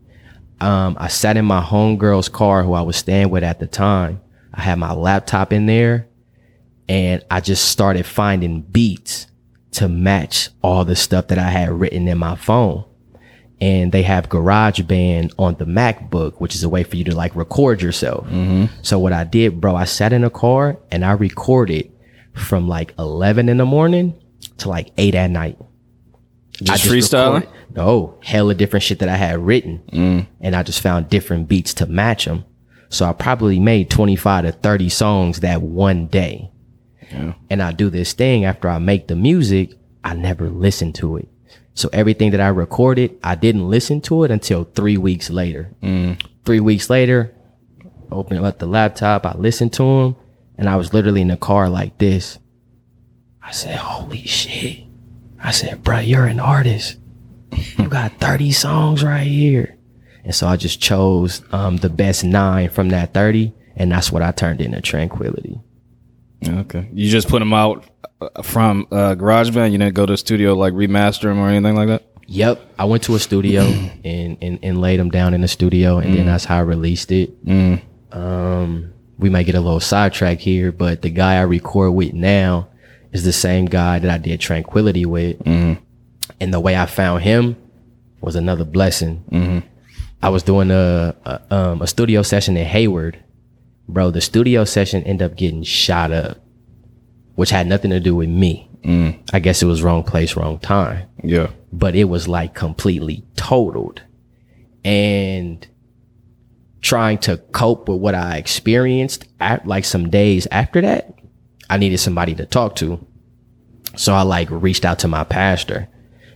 [0.60, 4.22] Um, I sat in my homegirl's car who I was staying with at the time.
[4.54, 6.08] I had my laptop in there
[6.88, 9.26] and I just started finding beats
[9.72, 12.86] to match all the stuff that I had written in my phone.
[13.60, 17.36] And they have GarageBand on the MacBook, which is a way for you to like
[17.36, 18.26] record yourself.
[18.26, 18.66] Mm-hmm.
[18.82, 21.92] So what I did, bro, I sat in a car and I recorded
[22.34, 24.20] from like 11 in the morning
[24.58, 25.58] to like 8 at night.
[26.62, 27.48] I Just freestyling?
[27.76, 29.82] No, hella different shit that I had written.
[29.92, 30.28] Mm.
[30.42, 32.46] And I just found different beats to match them.
[32.90, 36.52] So I probably made 25 to 30 songs that one day.
[37.50, 41.28] And I do this thing after I make the music, I never listen to it.
[41.74, 45.72] So everything that I recorded, I didn't listen to it until three weeks later.
[46.46, 47.34] Three weeks later,
[48.12, 50.16] open up the laptop, I listened to them,
[50.58, 52.40] and I was literally in the car like this.
[53.42, 54.84] I said, Holy shit.
[55.44, 56.98] I said, Bruh, you're an artist.
[57.78, 59.78] You got 30 songs right here.
[60.24, 64.22] And so I just chose um, the best nine from that 30, and that's what
[64.22, 65.60] I turned into Tranquility.
[66.46, 66.88] Okay.
[66.94, 67.86] You just put them out
[68.20, 69.72] uh, from uh, GarageBand.
[69.72, 72.04] You didn't go to a studio like remaster them or anything like that.
[72.28, 73.62] Yep, I went to a studio
[74.06, 77.12] and, and and laid them down in the studio, and then that's how I released
[77.12, 77.32] it.
[78.12, 82.70] Um, we might get a little sidetrack here, but the guy I record with now
[83.12, 85.38] is the same guy that I did Tranquility with,
[86.40, 87.56] and the way I found him
[88.22, 89.24] was another blessing.
[90.24, 93.22] I was doing a a, um, a studio session in Hayward,
[93.94, 94.12] bro.
[94.12, 96.38] The studio session ended up getting shot up,
[97.36, 98.70] which had nothing to do with me.
[98.84, 99.20] Mm.
[99.32, 101.52] I guess it was wrong place, wrong time Yeah.
[101.72, 104.02] but it was like completely totaled.
[104.84, 105.68] And
[106.82, 111.14] trying to cope with what I experienced at like some days after that,
[111.70, 113.06] I needed somebody to talk to.
[113.96, 115.88] So I like reached out to my pastor.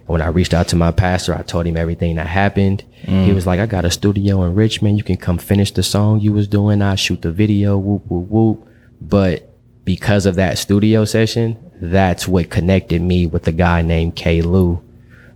[0.08, 2.84] When I reached out to my pastor, I told him everything that happened.
[3.06, 4.98] He was like, I got a studio in Richmond.
[4.98, 6.82] You can come finish the song you was doing.
[6.82, 8.68] I shoot the video, whoop, whoop, whoop.
[9.02, 9.50] But
[9.84, 14.42] because of that studio session, that's what connected me with a guy named K.
[14.42, 14.82] Lou.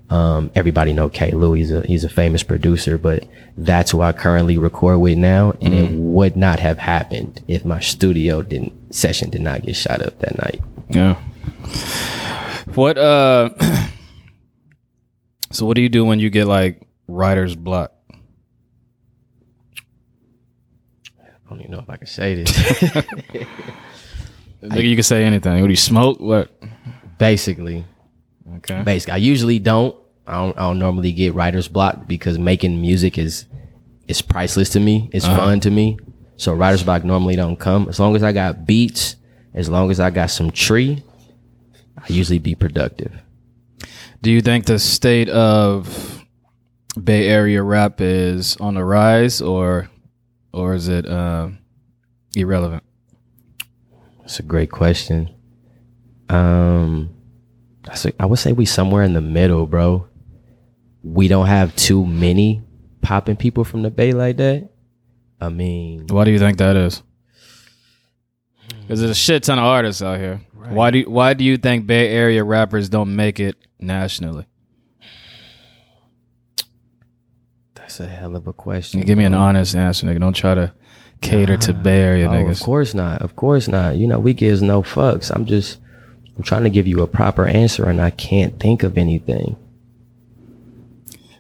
[0.09, 1.31] Um, everybody know K.
[1.31, 1.53] Lou.
[1.53, 3.25] He's a he's a famous producer, but
[3.57, 5.53] that's who I currently record with now.
[5.61, 10.01] And it would not have happened if my studio didn't session did not get shot
[10.01, 10.61] up that night.
[10.89, 11.15] Yeah.
[12.73, 13.49] What uh
[15.51, 17.91] So what do you do when you get like writer's block?
[21.19, 22.51] I don't even know if I can say this.
[24.61, 25.53] Nigga, you can say anything.
[25.53, 26.19] What do you smoke?
[26.19, 26.51] What?
[27.17, 27.85] Basically,
[28.57, 28.83] Okay.
[28.83, 29.95] basically, I usually don't.
[30.27, 30.57] I don't.
[30.57, 33.45] I don't normally get writer's block because making music is
[34.07, 35.09] is priceless to me.
[35.11, 35.37] It's uh-huh.
[35.37, 35.97] fun to me.
[36.37, 39.15] So writer's block normally don't come as long as I got beats.
[39.51, 41.03] As long as I got some tree,
[41.97, 43.11] I usually be productive.
[44.21, 46.25] Do you think the state of
[47.01, 49.89] Bay Area rap is on the rise or
[50.51, 51.49] or is it uh,
[52.35, 52.83] irrelevant?
[54.19, 55.33] That's a great question.
[56.27, 57.09] Um,
[58.19, 60.07] I would say we somewhere in the middle, bro.
[61.01, 62.61] We don't have too many
[63.01, 64.69] popping people from the Bay like that.
[65.39, 67.01] I mean, Why do you think that is?
[68.81, 70.41] Because there's a shit ton of artists out here.
[70.53, 74.45] Why do you, why do you think Bay Area rappers don't make it nationally?
[77.75, 79.01] that's a hell of a question.
[79.01, 80.19] Give me an honest answer, nigga.
[80.19, 80.73] Don't try to
[81.21, 82.51] cater to Bay Area Oh, niggas.
[82.51, 83.21] of course not.
[83.21, 83.95] Of course not.
[83.97, 85.31] You know, we gives no fucks.
[85.33, 85.79] I'm just,
[86.37, 89.55] I'm trying to give you a proper answer, and I can't think of anything.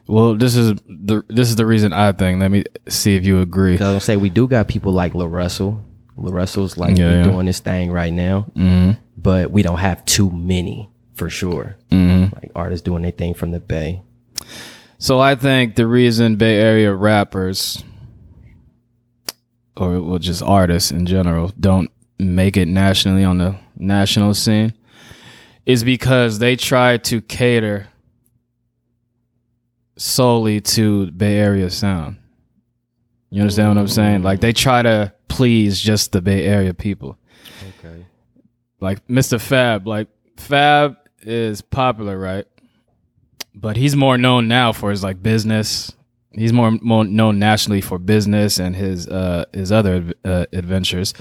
[0.07, 2.39] Well, this is the this is the reason I think.
[2.39, 3.71] Let me see if you agree.
[3.73, 5.83] I was gonna say we do got people like LaRussell.
[6.17, 7.23] La Russell's like Yeah, yeah.
[7.23, 10.88] doing this thing right now, hmm but we don't have too many
[11.19, 11.75] for sure.
[11.91, 14.01] hmm Like artists doing their thing from the Bay.
[14.97, 17.83] So I think the reason Bay Area rappers,
[19.77, 24.73] or well, just artists in general, don't make it nationally on the national scene,
[25.65, 27.87] is because they try to cater
[29.97, 32.17] solely to Bay Area sound.
[33.29, 34.23] You understand what I'm saying?
[34.23, 37.17] Like they try to please just the Bay Area people.
[37.79, 38.05] Okay.
[38.79, 40.07] Like Mistah F.A.B., like
[40.37, 42.45] Fab is popular, right?
[43.53, 45.93] But he's more known now for his like business.
[46.31, 51.13] He's more, more known nationally for business and his uh his other uh, adventures.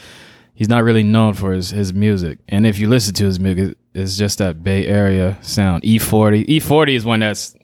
[0.55, 2.39] He's not really known for his his music.
[2.49, 5.85] And if you listen to his music, it's just that Bay Area sound.
[5.85, 7.57] E-40, E-40 is one that's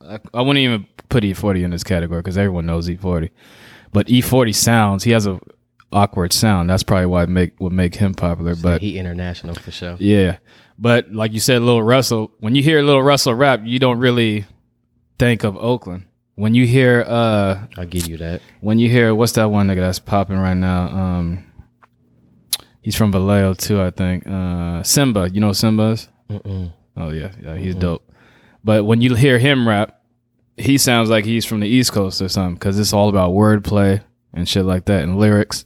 [0.00, 3.30] I, I wouldn't even put E-40 in this category because everyone knows E-40.
[3.92, 5.40] But E40 sounds, he has a
[5.92, 6.68] awkward sound.
[6.70, 8.54] That's probably why it make would make him popular.
[8.54, 9.96] But he international for sure.
[9.98, 10.38] yeah.
[10.78, 14.44] But like you said, Little Russell, when you hear Little Russell rap, you don't really
[15.18, 16.04] think of Oakland.
[16.34, 18.42] When you hear uh I'll give you that.
[18.60, 20.88] when you hear what's that one nigga that's popping right now?
[20.88, 21.44] Um
[22.82, 24.26] he's from Vallejo too, I think.
[24.26, 26.08] Uh Symba, you know Symba's?
[26.28, 26.72] Mm-mm.
[26.96, 28.02] Oh yeah, yeah, he's dope.
[28.64, 30.02] But when you hear him rap,
[30.58, 34.02] he sounds like he's from the East Coast or something because it's all about wordplay
[34.34, 35.64] and shit like that and lyrics.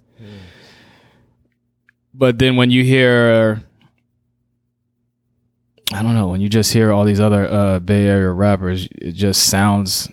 [2.20, 3.62] But then when you hear,
[5.90, 9.12] I don't know, when you just hear all these other uh, Bay Area rappers, it
[9.12, 10.06] just sounds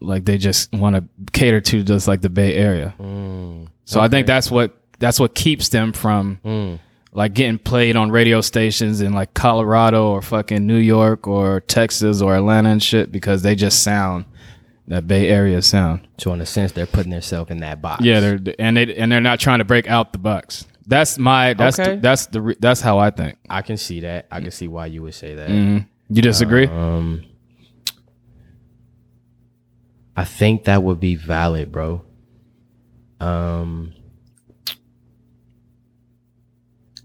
[0.00, 2.92] like they just want to cater to just like the Bay Area.
[2.98, 3.68] Mm.
[3.84, 6.80] So I think that's what that's what keeps them from Mm.
[7.12, 12.20] like getting played on radio stations in like Colorado or fucking New York or Texas
[12.20, 14.24] or Atlanta and shit because they just sound
[14.88, 16.00] that Bay Area sound.
[16.18, 18.04] So in a sense, they're putting themselves in that box.
[18.04, 20.66] Yeah, they're and they and they're not trying to break out the box.
[20.86, 21.94] That's my that's Okay.
[21.96, 23.38] the, that's the re- that's how I think.
[23.48, 24.26] I can see that.
[24.30, 25.48] I can see why you would say that.
[25.48, 25.86] Mhm.
[26.10, 26.66] You disagree?
[26.66, 27.22] Um,
[30.16, 32.02] I think that would be valid, bro.
[33.20, 33.92] Um,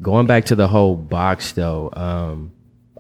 [0.02, 2.52] going back to the whole box though, um,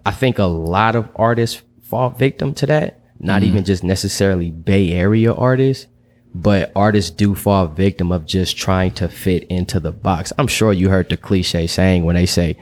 [0.05, 3.01] I think a lot of artists fall victim to that.
[3.19, 5.87] Not even just necessarily Bay Area artists,
[6.35, 10.31] but artists do fall victim of just trying to fit into the box.
[10.37, 12.57] I'm sure you heard the cliche saying when they say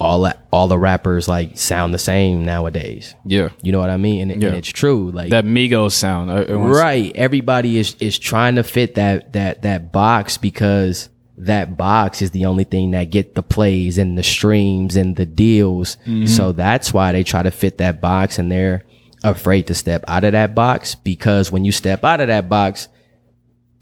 [0.00, 3.14] all all the rappers like sound the same nowadays.
[3.24, 3.50] yeah.
[3.62, 4.22] You know what I mean?
[4.22, 4.50] And, it- and Yeah.
[4.50, 5.10] it's true.
[5.12, 6.30] Like That Migos sound.
[6.30, 11.08] uh, right, everybody is is trying to fit that that that box because
[11.38, 15.26] that box is the only thing that get the plays and the streams and the
[15.26, 15.96] deals.
[16.26, 18.84] So that's why they try to fit that box and they're
[19.24, 22.88] afraid to step out of that box because when you step out of that box,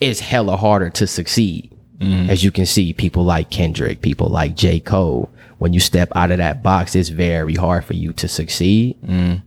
[0.02, 1.70] it's hella harder to succeed.
[1.98, 2.30] Mm-hmm.
[2.30, 4.80] As you can see, people like Kendrick, people like J.
[4.80, 9.00] Cole, when you step out of that box, it's very hard for you to succeed.
[9.02, 9.46] Mm-hmm.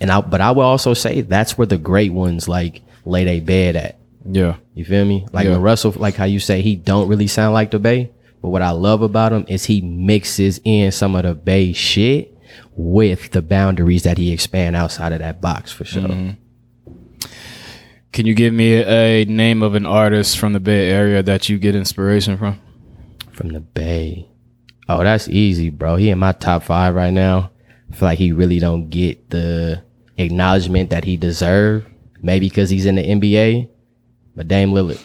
[0.00, 3.40] And I, but I will also say that's where the great ones like lay their
[3.40, 3.98] bed at.
[4.24, 4.56] Yeah.
[4.74, 5.26] You feel me?
[5.32, 5.52] Like Yeah.
[5.54, 8.10] the Russell, like how you say he don't really sound like the Bay.
[8.40, 12.36] But what I love about him is he mixes in some of the Bay shit
[12.74, 16.02] with the boundaries that he expand outside of that box for sure.
[16.02, 16.30] Mm-hmm.
[18.12, 21.58] Can you give me a name of an artist from the Bay Area that you
[21.58, 22.60] get inspiration from?
[23.32, 24.28] From the Bay.
[24.86, 25.96] Oh, that's easy, bro.
[25.96, 27.50] He in my top five right now.
[27.90, 29.82] I feel like he really don't get the
[30.18, 31.86] acknowledgement that he deserve.
[32.20, 33.70] Maybe because he's in the NBA.
[34.36, 35.04] But Dame Lillard.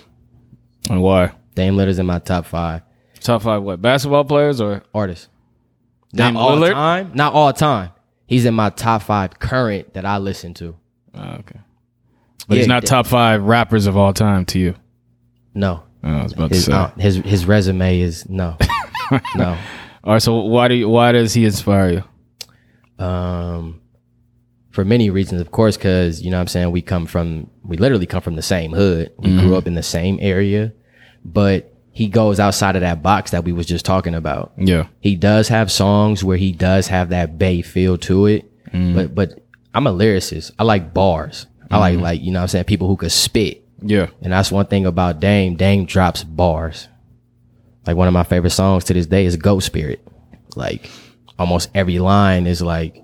[0.90, 1.32] And why?
[1.56, 2.82] Dame Lillard's in my top five.
[3.22, 3.82] Top five what?
[3.82, 5.30] Basketball players or artists?
[6.14, 7.12] Dame not all time.
[7.14, 7.92] Not all time.
[8.26, 10.76] He's in my top five current that I listen to.
[11.14, 11.60] Oh, okay.
[12.48, 14.76] But he's not top five rappers of all time to you.
[15.54, 16.72] No, Oh, I was about to his say.
[16.74, 18.56] uh, his his resume is no,
[19.36, 19.58] no.
[20.04, 22.04] all right, so why do you, why does he inspire
[23.00, 23.06] you?
[23.06, 23.82] Um,
[24.70, 27.78] for many reasons, of course, because you know what I'm saying we come from we
[27.78, 29.12] literally come from the same hood.
[29.18, 30.72] We grew up in the same area,
[31.26, 34.54] but he goes outside of that box that we was just talking about.
[34.56, 34.88] Yeah.
[35.00, 38.46] He does have songs where he does have that bay feel to it.
[38.72, 39.44] But but
[39.74, 40.52] I'm a lyricist.
[40.60, 41.48] I like bars.
[41.70, 42.04] I like mm-hmm.
[42.04, 43.64] like, you know what I'm saying, people who could spit.
[43.82, 44.08] Yeah.
[44.22, 45.56] And that's one thing about Dame.
[45.56, 46.88] Dame drops bars.
[47.86, 50.06] Like one of my favorite songs to this day is Ghost Spirit.
[50.56, 50.90] Like
[51.38, 53.04] almost every line is like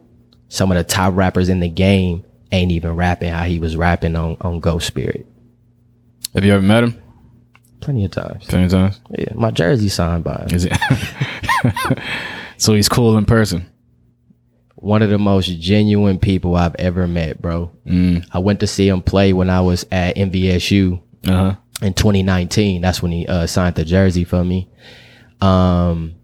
[0.49, 4.15] some of the top rappers in the game ain't even rapping how he was rapping
[4.15, 5.25] on, on Ghost Spirit.
[6.33, 7.01] Have you ever met him?
[7.79, 8.45] Plenty of times.
[8.45, 8.99] Plenty of times.
[9.17, 10.55] Yeah, my jersey signed by him.
[10.55, 10.73] Is it?
[12.57, 13.69] so he's cool in person.
[14.83, 17.71] One of the most genuine people I've ever met, bro.
[18.33, 21.55] I went to see him play when I was at MVSU Uh huh.
[21.81, 22.81] in 2019.
[22.81, 24.69] That's when he uh, signed the jersey for me.
[25.39, 26.15] Um,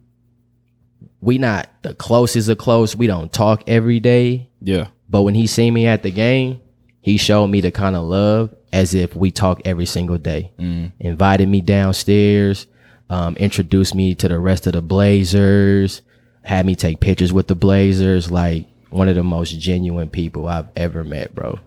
[1.22, 2.96] we not the closest of close.
[2.96, 4.88] We don't talk every day, Yeah.
[5.10, 6.60] but when he seen me at the game,
[7.02, 10.52] he showed me the kind of love as if we talk every single day.
[11.00, 12.68] Invited me downstairs,
[13.10, 16.02] um, introduced me to the rest of the Blazers,
[16.44, 18.32] had me take pictures with the Blazers.
[18.32, 21.60] Like one of the most genuine people I've ever met, bro.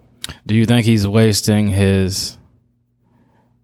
[0.46, 2.38] Do you think he's wasting his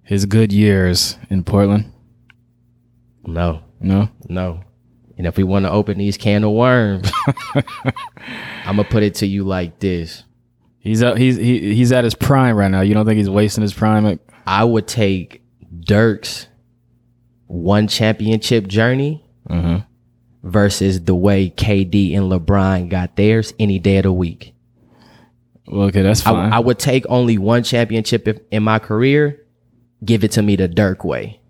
[0.02, 1.92] his good years in Portland?
[3.26, 4.08] No, No.
[4.28, 4.60] No.
[5.18, 7.10] And if we want to open these can of worms,
[7.54, 10.22] I'm gonna put it to you like this.
[10.78, 12.82] He's out, he's he, he's at his prime right now.
[12.82, 14.06] You don't think he's wasting his prime?
[14.06, 15.42] At, I would take
[15.80, 16.46] Dirk's
[17.48, 19.80] one championship journey uh-huh.
[20.48, 24.54] Versus the way KD and LeBron got theirs any day of the week.
[25.66, 26.52] Well, okay, that's fine.
[26.52, 29.44] I would take only one championship if, in my career,
[30.04, 31.40] give it to me the Dirk way,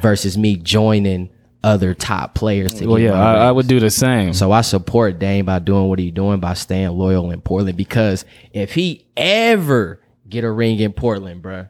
[0.00, 1.30] versus me joining
[1.62, 2.74] other top players.
[2.74, 4.32] To well, yeah, I, I would do the same.
[4.32, 8.24] So I support Dame by doing what he's doing by staying loyal in Portland because
[8.52, 11.68] if he ever get a ring in Portland, bruh,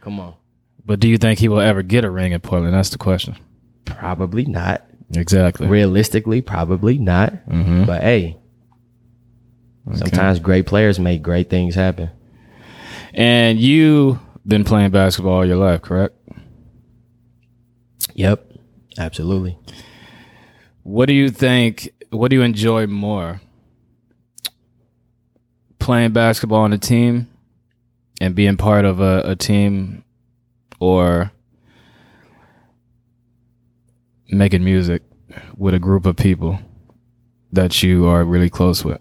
[0.00, 0.34] come on.
[0.86, 2.74] but do you think he will ever get a ring in Portland?
[2.74, 3.36] That's the question.
[3.84, 4.84] Probably not.
[5.16, 5.66] Exactly.
[5.66, 7.32] Realistically, probably not.
[7.46, 7.84] Mm-hmm.
[7.84, 8.38] But hey,
[9.94, 12.10] sometimes great players make great things happen.
[13.12, 16.16] And you been playing basketball all your life, correct?
[18.14, 18.52] Yep,
[18.98, 19.58] absolutely.
[20.82, 21.90] What do you think?
[22.10, 23.40] What do you enjoy more?
[25.78, 27.28] Playing basketball on a team
[28.20, 30.04] and being part of a, a team
[30.80, 31.32] or
[34.28, 35.02] making music
[35.56, 36.58] with a group of people
[37.52, 39.00] that you are really close with?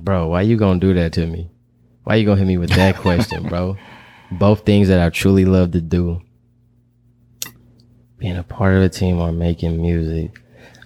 [0.00, 1.50] Bro, why you gonna do that to me?
[2.04, 3.76] Why you gonna hit me with that question, bro?
[4.32, 6.22] Both things that I truly love to do.
[8.18, 10.32] Being a part of a team or making music.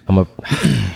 [0.07, 0.27] I'm a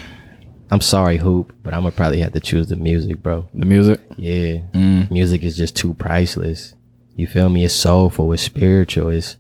[0.71, 3.47] I'm sorry, Hoop, but I'm gonna probably have to choose the music, bro.
[3.53, 4.01] The music?
[4.17, 4.59] Yeah.
[4.73, 5.09] Mm.
[5.09, 6.75] Music is just too priceless.
[7.15, 7.65] You feel me?
[7.65, 9.09] It's soulful, it's spiritual.
[9.09, 9.37] It's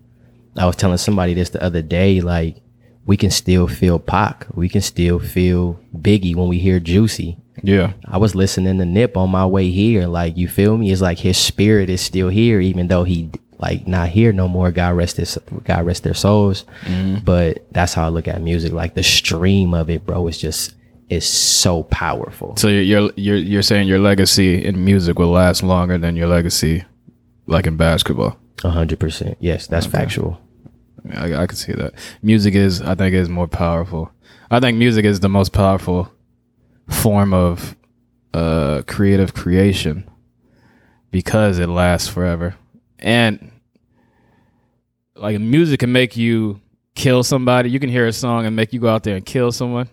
[0.57, 2.57] I was telling somebody this the other day, like
[3.05, 4.45] we can still feel Pac.
[4.53, 7.37] We can still feel Biggie when we hear Juicy.
[7.63, 7.93] Yeah.
[8.05, 10.07] I was listening to Nip on my way here.
[10.07, 10.91] Like, you feel me?
[10.91, 14.71] It's like his spirit is still here, even though he like not here no more.
[14.71, 16.65] God rest his, God rest their souls.
[16.83, 17.23] Mm-hmm.
[17.25, 18.71] But that's how I look at music.
[18.71, 20.75] Like the stream of it, bro, is just
[21.09, 22.55] is so powerful.
[22.57, 26.27] So you're you're you're, you're saying your legacy in music will last longer than your
[26.27, 26.85] legacy
[27.47, 28.38] like in basketball.
[28.61, 29.37] Hundred percent.
[29.39, 30.39] Yes, that's factual.
[31.13, 31.93] I, I can see that.
[32.21, 34.11] Music is, I think, is more powerful.
[34.51, 36.11] I think music is the most powerful
[36.89, 37.75] form of
[38.33, 40.09] uh, creative creation
[41.11, 42.55] because it lasts forever,
[42.99, 43.51] and
[45.15, 46.59] like music can make you
[46.95, 47.69] kill somebody.
[47.69, 49.89] You can hear a song and make you go out there and kill someone.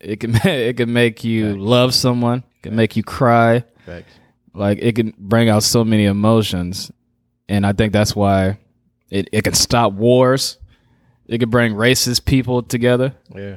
[0.00, 2.44] It can it can make you love someone.
[2.58, 3.64] It can make you cry.
[4.54, 6.90] Like it can bring out so many emotions,
[7.48, 8.58] and I think that's why
[9.10, 10.58] it, it can stop wars.
[11.26, 13.14] It can bring racist people together.
[13.34, 13.56] Yeah.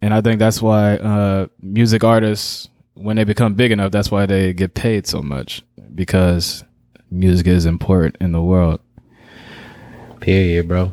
[0.00, 4.26] And I think that's why uh, music artists, when they become big enough, that's why
[4.26, 5.62] they get paid so much
[5.94, 6.64] because
[7.10, 8.80] music is important in the world.
[10.20, 10.92] Period, bro.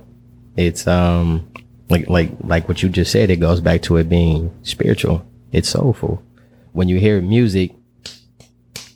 [0.56, 1.52] It's um
[1.90, 5.26] like like like what you just said, it goes back to it being spiritual.
[5.52, 6.24] It's soulful.
[6.72, 7.74] When you hear music,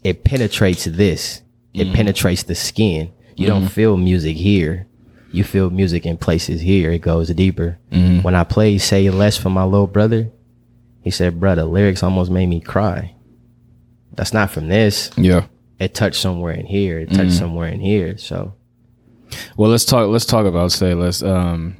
[0.03, 1.41] it penetrates this.
[1.73, 1.93] It mm-hmm.
[1.93, 3.11] penetrates the skin.
[3.35, 3.69] You don't mm-hmm.
[3.69, 4.87] feel music here.
[5.31, 6.91] You feel music in places here.
[6.91, 7.77] It goes deeper.
[7.91, 8.23] Mm-hmm.
[8.23, 10.31] When I played Say Less for my little brother,
[11.01, 13.15] he said, Bro, the lyrics almost made me cry.
[14.13, 15.11] That's not from this.
[15.15, 15.45] Yeah.
[15.79, 16.99] It touched somewhere in here.
[16.99, 18.17] It touched somewhere in here.
[18.17, 18.53] So
[19.55, 20.09] Well, let's talk.
[20.09, 20.93] Let's talk about say.
[20.93, 21.77] Let's um,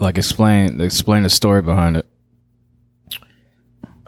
[0.00, 2.06] like explain explain the story behind it.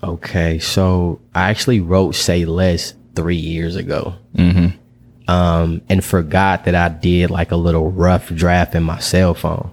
[0.02, 5.30] Okay, so I actually wrote "Say Less" three years ago, Mm-hmm.
[5.30, 9.72] um, and forgot that I did like a little rough draft in my cell phone.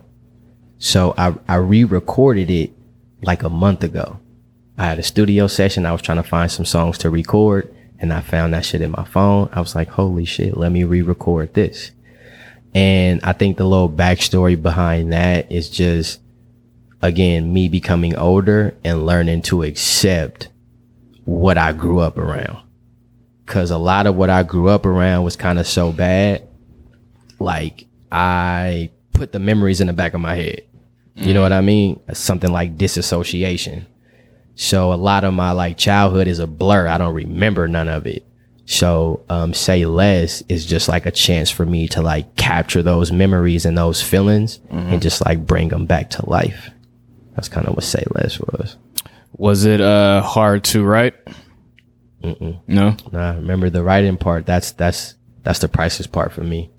[0.79, 2.71] So I I re-recorded it
[3.21, 4.19] like a month ago.
[4.77, 5.85] I had a studio session.
[5.85, 8.91] I was trying to find some songs to record, and I found that shit in
[8.91, 9.49] my phone.
[9.51, 10.57] I was like, "Holy shit!
[10.57, 11.91] Let me re-record this."
[12.73, 16.19] And I think the little backstory behind that is just
[17.01, 20.47] again, me becoming older and learning to accept
[21.25, 22.59] what I grew up around.
[23.51, 26.47] Cause a lot of what I grew up around was kind of so bad.
[27.37, 30.61] Like I put the memories in the back of my head.
[31.15, 31.99] You know what I mean?
[32.13, 33.85] Something like disassociation.
[34.55, 36.87] So a lot of my like childhood is a blur.
[36.87, 38.25] I don't remember none of it.
[38.65, 43.11] So um, say less is just like a chance for me to like capture those
[43.11, 46.69] memories and those feelings and just like bring them back to life.
[47.35, 48.77] That's kind of what say less was.
[49.35, 51.15] Was it uh hard to write?
[52.67, 52.95] No.
[53.11, 54.45] Nah, remember the writing part.
[54.45, 56.69] That's that's that's the priceless part for me.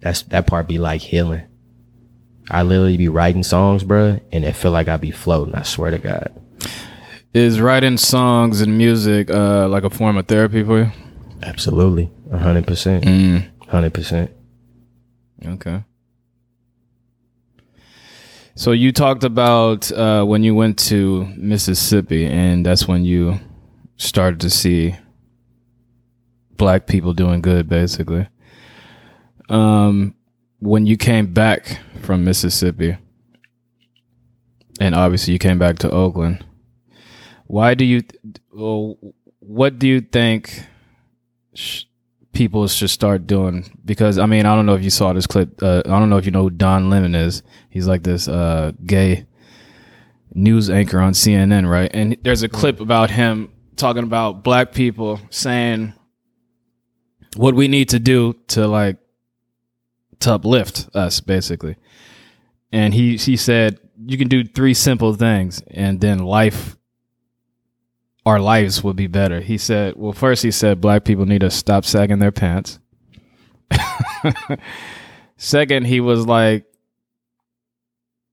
[0.00, 1.42] That's that part be like healing.
[2.50, 5.54] I literally be writing songs, bruh, and it feel like I be floating.
[5.54, 6.32] I swear to God.
[7.32, 10.92] Is writing songs and music uh like a form of therapy for you?
[11.42, 13.04] Absolutely, a hundred percent,
[13.68, 14.30] hundred percent.
[15.44, 15.84] Okay.
[18.56, 23.40] So you talked about uh, when you went to Mississippi, and that's when you
[24.00, 24.96] started to see
[26.56, 28.26] black people doing good, basically.
[29.48, 30.14] Um,
[30.58, 32.96] when you came back from Mississippi,
[34.80, 36.44] and obviously you came back to Oakland,
[37.46, 38.02] why do you?
[38.52, 38.96] Well,
[39.40, 40.64] what do you think?
[41.54, 41.84] Sh-
[42.32, 45.60] people should start doing because I mean I don't know if you saw this clip.
[45.62, 47.42] Uh, I don't know if you know who Don Lemon is.
[47.68, 49.26] He's like this uh, gay
[50.32, 51.90] news anchor on CNN, right?
[51.92, 55.94] And there's a clip about him talking about black people saying
[57.36, 58.98] what we need to do to like
[60.20, 61.76] to uplift us, basically.
[62.72, 66.76] And he he said you can do three simple things, and then life
[68.26, 69.40] our lives would be better.
[69.40, 72.78] He said, well, first he said black people need to stop sagging their pants.
[75.36, 76.66] Second, he was like,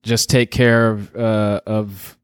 [0.04, 2.17] just take care of, uh, of,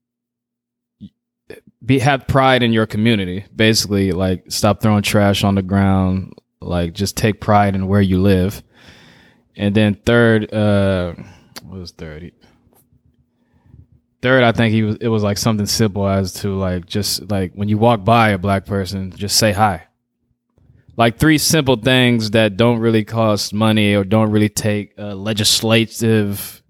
[1.86, 3.46] be, have pride in your community.
[3.56, 6.34] Basically, like, stop throwing trash on the ground.
[6.62, 8.64] Like, just take pride in where you live.
[9.56, 11.14] And then third, uh,
[11.64, 12.32] what was third?
[14.22, 14.96] Third, I think he was.
[15.02, 18.38] It was like something simple as to like just like when you walk by a
[18.38, 19.84] black person, just say hi.
[20.96, 26.63] Like three simple things that don't really cost money or don't really take uh, legislative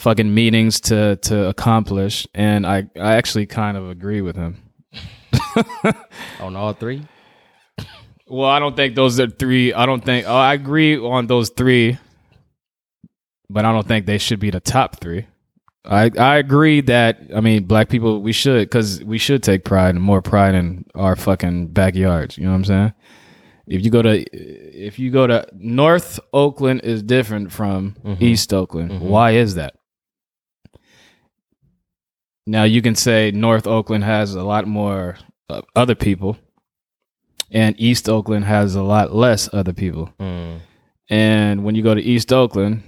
[0.00, 2.26] fucking meetings to to accomplish.
[2.34, 4.56] And I I actually kind of agree with him.
[6.40, 7.06] On all three,
[8.26, 9.72] Well, I don't think those are three.
[9.72, 10.26] I don't think.
[10.26, 11.98] Oh, I agree on those three,
[13.48, 15.26] but I don't think they should be the top three.
[15.84, 19.94] I I agree that I mean black people we should because we should take pride
[19.94, 22.38] and more pride in our fucking backyards.
[22.38, 22.92] You know what I'm saying?
[23.66, 28.22] If you go to if you go to North Oakland is different from mm-hmm.
[28.22, 28.90] East Oakland.
[28.90, 29.08] Mm-hmm.
[29.08, 29.74] Why is that?
[32.46, 35.16] Now you can say North Oakland has a lot more
[35.48, 36.36] uh, other people,
[37.50, 40.12] and East Oakland has a lot less other people.
[41.08, 42.82] And when you go to East Oakland,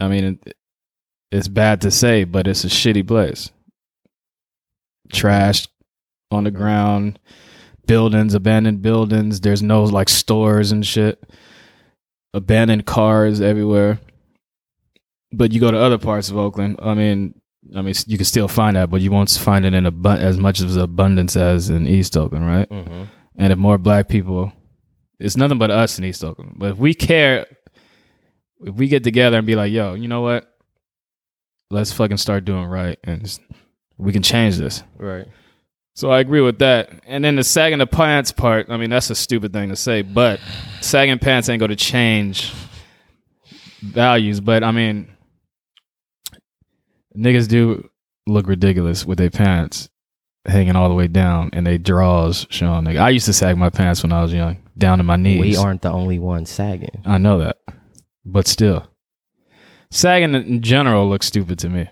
[0.00, 0.56] I mean, it,
[1.32, 3.50] it's bad to say, but it's a shitty place.
[5.12, 5.66] Trash
[6.30, 7.18] on the ground,
[7.86, 9.40] buildings, abandoned buildings.
[9.40, 11.22] There's no like stores and shit.
[12.34, 13.98] Abandoned cars everywhere.
[15.32, 16.78] But you go to other parts of Oakland.
[16.80, 17.40] I mean,
[17.74, 20.36] I mean, you can still find that, but you won't find it in abu- as
[20.38, 22.68] much of abundance as in East Oakland, right?
[22.68, 23.04] Mm-hmm.
[23.38, 24.52] And if more black people,
[25.18, 26.54] it's nothing but us in East Oakland.
[26.56, 27.46] But if we care,
[28.60, 30.52] if we get together and be like, yo, you know what?
[31.70, 33.38] Let's fucking start doing right, and
[33.98, 34.82] we can change this.
[34.98, 35.26] right?
[35.94, 36.90] So I agree with that.
[37.06, 40.02] And then the sagging the pants part, I mean, that's a stupid thing to say,
[40.02, 40.38] but
[40.82, 42.52] sagging pants ain't going to change
[43.80, 44.40] values.
[44.40, 45.08] But I mean,
[47.16, 47.88] niggas do
[48.26, 49.88] look ridiculous with their pants
[50.46, 52.84] hanging all the way down and they draws showing.
[52.84, 52.98] Nigga.
[52.98, 55.40] I used to sag my pants when I was young, down to my knees.
[55.40, 57.02] We aren't the only ones sagging.
[57.04, 57.58] I know that,
[58.24, 58.88] but still,
[59.90, 61.88] sagging in general looks stupid to me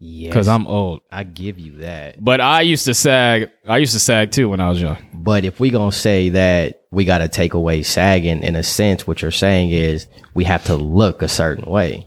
[0.00, 1.00] Yes, because I'm old.
[1.10, 2.22] I give you that.
[2.22, 3.50] But I used to sag.
[3.66, 4.96] I used to sag too when I was young.
[5.12, 9.06] But if we gonna say that we got to take away sagging, in a sense,
[9.06, 12.06] what you're saying is we have to look a certain way,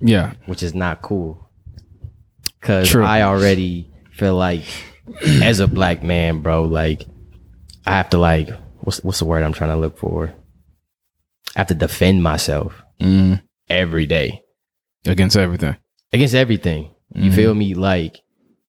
[0.00, 1.41] Yeah, which is not cool.
[2.62, 3.04] Cause True.
[3.04, 4.64] I already feel like,
[5.42, 7.04] as a black man, bro, like
[7.84, 8.48] I have to like
[8.80, 10.32] what's what's the word I'm trying to look for?
[11.54, 13.42] I have to defend myself mm.
[13.68, 14.42] every day
[15.06, 15.76] against everything.
[16.12, 16.94] against everything.
[17.14, 17.34] You mm-hmm.
[17.36, 17.74] feel me?
[17.74, 18.20] Like,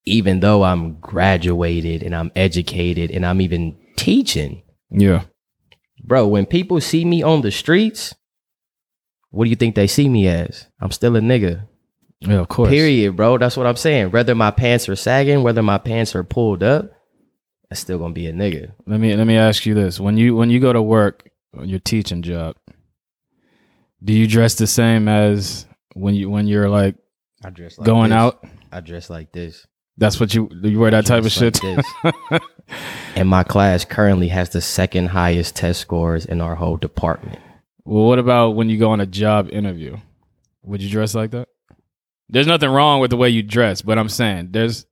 [0.05, 5.23] even though I'm graduated and I'm educated and I'm even teaching, Yeah.
[6.03, 8.13] bro, when people see me on the streets,
[9.29, 10.67] what do you think they see me as?
[10.81, 11.67] I'm still a nigga.
[12.25, 12.69] Yeah, of course.
[12.69, 13.37] Period, bro.
[13.37, 14.11] That's what I'm saying.
[14.11, 16.91] Whether my pants are sagging, whether my pants are pulled up,
[17.69, 18.71] I'm still gonna be a nigga.
[18.85, 21.67] Let me let me ask you this: when you when you go to work on
[21.67, 22.55] your teaching job,
[24.03, 26.95] do you dress the same as when you when you're like
[27.43, 28.17] I dress like going this.
[28.17, 28.45] out.
[28.71, 29.65] I dress like this.
[29.97, 31.85] That's what you you wear that type of Dress shit.
[33.15, 37.39] and my class currently has the second highest test scores in our whole department.
[37.85, 39.97] well, what about when you go on a job interview?
[40.63, 41.49] Would you dress like that?
[42.33, 44.87] There's nothing wrong with the way you dress, but I'm saying there's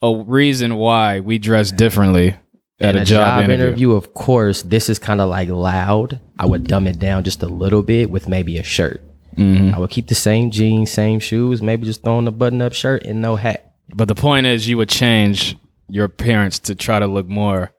[0.00, 2.34] a reason why we dress differently
[2.80, 3.92] at In a, job, interview.
[3.92, 6.18] of course, this is kind of like loud.
[6.38, 9.02] I would dumb it down just a little bit with maybe a shirt.
[9.36, 9.74] Mhm.
[9.74, 12.72] I would keep the same jeans, same shoes, maybe just throw on a button up
[12.72, 13.72] shirt and no hat.
[13.94, 15.56] But the point is, you would change
[15.90, 17.70] your appearance to try to look more.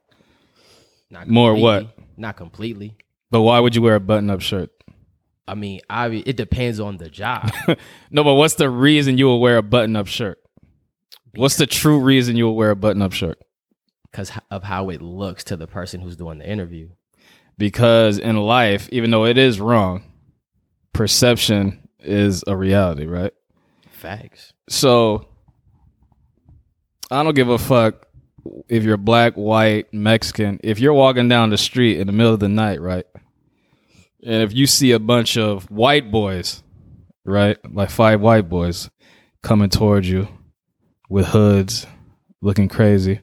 [1.09, 1.87] Not More what?
[2.15, 2.95] Not completely.
[3.31, 4.69] But why would you wear a button-up shirt?
[5.49, 7.51] I mean, I it depends on the job.
[8.11, 10.39] No, but what's the reason you will wear a button-up shirt?
[11.35, 13.39] What's the true reason you will wear a button-up shirt?
[14.11, 16.89] because of how it looks to the person who's doing the interview.
[17.57, 20.03] Because in life, even though it is wrong,
[20.93, 23.33] perception is a reality, right?
[23.89, 24.53] Facts.
[24.69, 25.27] So
[27.11, 28.07] I don't give a fuck
[28.69, 30.59] if you're black, white, Mexican.
[30.63, 33.05] If you're walking down the street in the middle of the night, right?
[34.23, 36.63] And if you see a bunch of white boys,
[37.25, 37.57] right?
[37.73, 38.89] Like five white boys
[39.43, 40.27] coming towards you
[41.09, 41.87] with hoods,
[42.41, 43.21] looking crazy,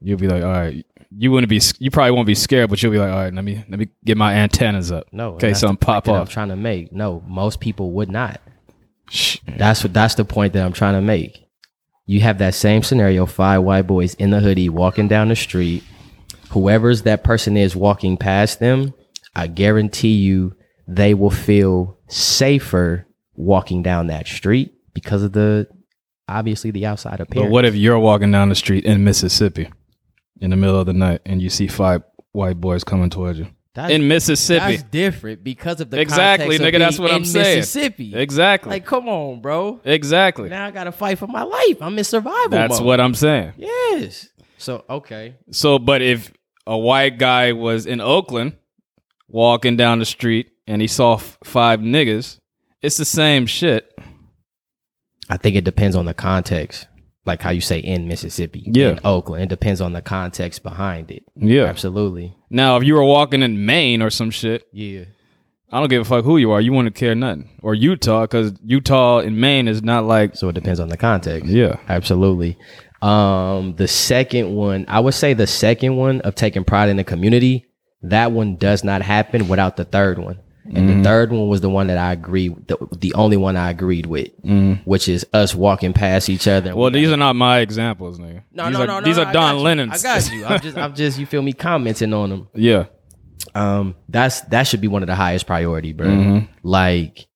[0.00, 0.84] you'll be like, all right.
[1.14, 1.60] You wouldn't be.
[1.78, 3.34] You probably won't be scared, but you'll be like, all right.
[3.34, 5.08] Let me let me get my antennas up.
[5.12, 5.34] No.
[5.34, 6.30] Okay, something pop that I'm off.
[6.30, 6.90] trying to make.
[6.90, 8.40] No, most people would not.
[9.10, 9.36] Shh.
[9.46, 9.92] That's what.
[9.92, 11.46] That's the point that I'm trying to make.
[12.06, 15.84] You have that same scenario: five white boys in the hoodie walking down the street.
[16.52, 18.94] Whoever's that person is walking past them,
[19.34, 20.54] I guarantee you,
[20.86, 25.66] they will feel safer walking down that street because of the
[26.28, 27.48] obviously the outside appearance.
[27.48, 29.70] But what if you're walking down the street in Mississippi
[30.40, 32.02] in the middle of the night and you see five
[32.32, 34.76] white boys coming towards you That's- in Mississippi?
[34.76, 37.58] That's different because of the Exactly, nigga, that's what I'm saying.
[37.60, 38.14] Mississippi.
[38.14, 38.70] Exactly.
[38.70, 39.80] Like, come on, bro.
[39.84, 40.48] exactly.
[40.50, 41.80] Now I gotta fight for my life.
[41.80, 42.86] I'm in survival That's mode.
[42.86, 43.54] what I'm saying.
[43.56, 44.28] Yes.
[44.58, 45.36] So okay.
[45.50, 46.32] So, but if
[46.66, 48.56] a white guy was in Oakland
[49.32, 52.38] walking down the street and he saw f- five niggas,
[52.82, 53.92] it's the same shit.
[55.28, 56.86] I think it depends on the context.
[57.24, 58.90] Like how you say in Mississippi, Yeah.
[58.90, 59.44] in Oakland.
[59.44, 61.22] It depends on the context behind it.
[61.36, 61.64] Yeah.
[61.64, 62.34] Absolutely.
[62.50, 65.04] Now, if you were walking in Maine or some shit, Yeah.
[65.70, 66.60] I don't give a fuck who you are.
[66.60, 67.48] You wouldn't care nothing.
[67.62, 71.48] Or Utah, because Utah and Maine is not like, So it depends on the context.
[71.48, 71.76] yeah.
[71.88, 72.58] Absolutely.
[73.00, 77.04] Um, the second one, I would say the second one of taking pride in the
[77.04, 77.66] community,
[78.02, 80.38] that one does not happen without the third one.
[80.64, 80.98] And Mm-hmm.
[80.98, 84.06] the third one was the one that I agree, the, the only one I agreed
[84.06, 84.30] with,
[84.84, 86.70] which is us walking past each other.
[86.70, 86.78] Mm-hmm.
[86.78, 88.44] Well, we these are not my examples, nigga.
[88.52, 89.04] No, these no, are, no, no.
[89.04, 89.62] These no, are I Don got.
[89.62, 90.04] Lemon's.
[90.04, 90.44] I got you.
[90.44, 92.48] I'm just, I'm just, you feel me, commenting on them.
[92.54, 92.84] yeah.
[93.56, 96.06] Um, that's that should be one of the highest priority, bro.
[96.06, 96.48] Mhm.
[96.62, 97.26] Like,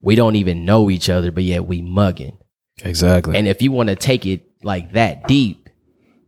[0.00, 2.38] we don't even know each other, but yet we mugging.
[2.82, 3.36] Exactly.
[3.36, 5.68] And if you want to take it like that deep,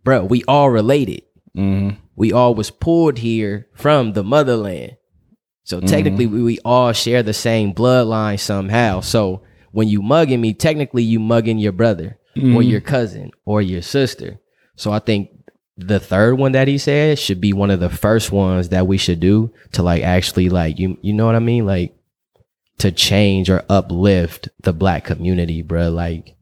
[0.04, 1.22] bro, we all related.
[1.54, 4.96] hmm We all was pulled here from the motherland.
[5.64, 9.00] So technically, we, we all share the same bloodline somehow.
[9.00, 13.82] So when you mugging me, technically you mugging your brother or your cousin or your
[13.82, 14.38] sister.
[14.76, 15.30] So I think
[15.76, 18.96] the third one that he said should be one of the first ones that we
[18.98, 21.94] should do to like actually like you you know what I mean like
[22.78, 25.90] to change or uplift the black community, bro.
[25.90, 26.34] Like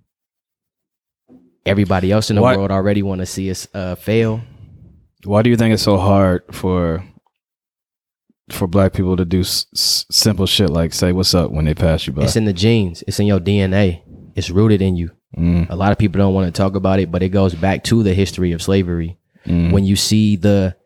[1.64, 4.41] everybody else in the What- world already want to see us uh, fail.
[5.25, 7.05] Why do you think it's so hard for
[8.51, 11.75] for black people to do s- s- simple shit like say what's up when they
[11.75, 12.23] pass you by?
[12.25, 13.03] It's in the genes.
[13.07, 14.03] It's in your DNA.
[14.37, 15.11] It's rooted in you.
[15.37, 17.83] Mm, A lot of people don't want to talk about it, but it goes back
[17.85, 19.19] to the history of slavery.
[19.47, 20.77] mm, When you see the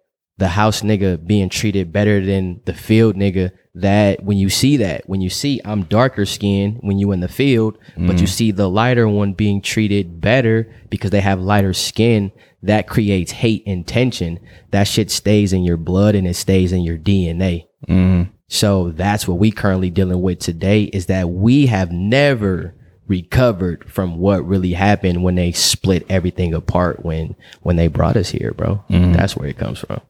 [0.41, 5.09] the house nigga being treated better than the field nigga, that when you see that,
[5.09, 8.69] when you see I'm darker skinned when you in the field, but you see the
[8.69, 12.33] lighter one being treated better because they have lighter skin,
[12.63, 14.41] that creates hate and tension.
[14.73, 17.67] That shit stays in your blood and it stays in your DNA.
[17.89, 22.75] mm, So that's what we currently dealing with today is that we have never
[23.07, 28.31] recovered from what really happened when they split everything apart when when they brought us
[28.31, 28.83] here, bro.
[28.89, 30.01] That's where it comes from.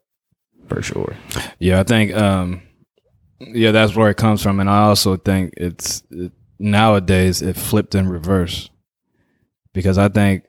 [0.71, 1.16] For sure.
[1.59, 2.62] yeah, I think um,
[3.41, 7.95] yeah, that's where it comes from, and I also think it's it, nowadays it flipped
[7.95, 8.71] in reverse
[9.73, 10.45] because I think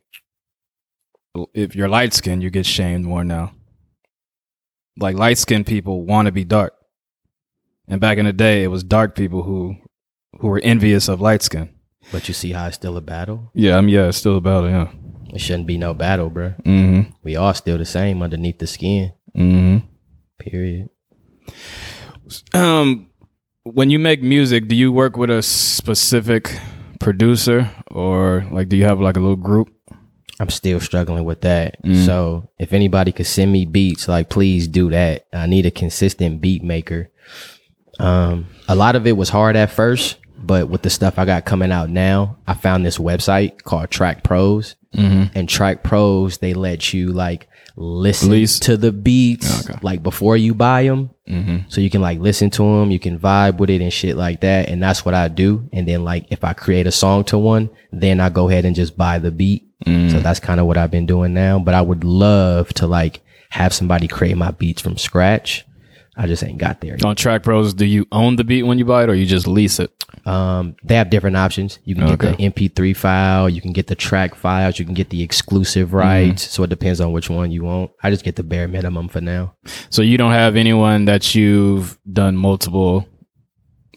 [1.54, 3.54] if you're light skinned, you get shamed more now.
[4.98, 6.74] Like light skinned people want to be dark,
[7.88, 9.76] and back in the day, it was dark people who
[10.40, 11.70] who were envious of light skin.
[12.12, 13.52] But you see how it's still a battle?
[13.54, 14.70] Yeah, I mean, yeah, it's still a battle.
[14.70, 14.92] Yeah.
[15.34, 16.56] It shouldn't be no battle, bro.
[16.66, 17.12] Mm-hmm.
[17.24, 19.14] We all still the same underneath the skin.
[19.36, 19.88] Mm-hmm.
[20.42, 20.90] Period.
[22.54, 23.08] Um,
[23.64, 26.58] when you make music, do you work with a specific
[27.00, 29.70] producer or like do you have like a little group?
[30.40, 31.84] I'm still struggling with that.
[31.84, 32.06] Mm.
[32.06, 35.28] So if anybody could send me beats, like please do that.
[35.32, 37.12] I need a consistent beat maker.
[38.00, 41.46] Um, a lot of it was hard at first, but with the stuff I got
[41.46, 44.76] coming out now, I found this website called Track Pros.
[44.96, 45.38] Mm-hmm.
[45.38, 48.60] And Track Pros, they let you like listen Lease?
[48.60, 49.80] to the beats Okay.
[49.82, 51.10] like before you buy them.
[51.28, 51.70] Mm-hmm.
[51.70, 54.42] So you can like listen to them, you can vibe with it and shit like
[54.42, 54.68] that.
[54.70, 55.70] And that's what I do.
[55.72, 58.76] And then like if I create a song to one, then I go ahead and
[58.76, 59.68] just buy the beat.
[59.84, 61.58] So that's kind of what I've been doing now.
[61.58, 65.66] But I would love to like have somebody create my beats from scratch.
[66.18, 66.92] I just ain't got there.
[66.94, 67.06] yet.
[67.06, 69.48] On Track Pros, do you own the beat when you buy it or you just
[69.48, 69.92] lease it?
[70.26, 71.80] Um, they have different options.
[71.86, 72.32] You can Okay.
[72.32, 75.94] get the MP3 file, you can get the track files, you can get the exclusive
[75.94, 76.50] rights.
[76.50, 77.92] So it depends on which one you want.
[78.04, 79.56] I just get the bare minimum for now.
[79.90, 83.08] So you don't have anyone that you've done multiple,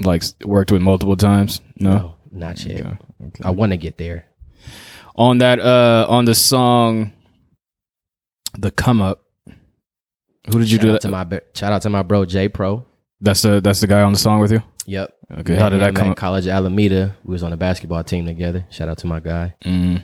[0.00, 1.60] like worked with multiple times?
[1.80, 1.90] No.
[1.90, 2.80] No, not yet.
[2.80, 3.42] Okay.
[3.42, 4.26] I want to get there.
[5.16, 7.12] On that, uh, on the song,
[8.56, 9.24] the come up.
[10.51, 11.01] Who did you Shout do that?
[11.03, 12.84] to my shout out to my bro J Pro.
[13.20, 14.62] that's the that's the guy on the song with you.
[14.86, 15.14] Yep.
[15.38, 16.16] Okay, how did that come at?
[16.18, 17.16] College Alameda.
[17.24, 18.66] We was on a basketball team together.
[18.70, 19.55] Shout out to my guy.
[19.64, 20.03] Mm.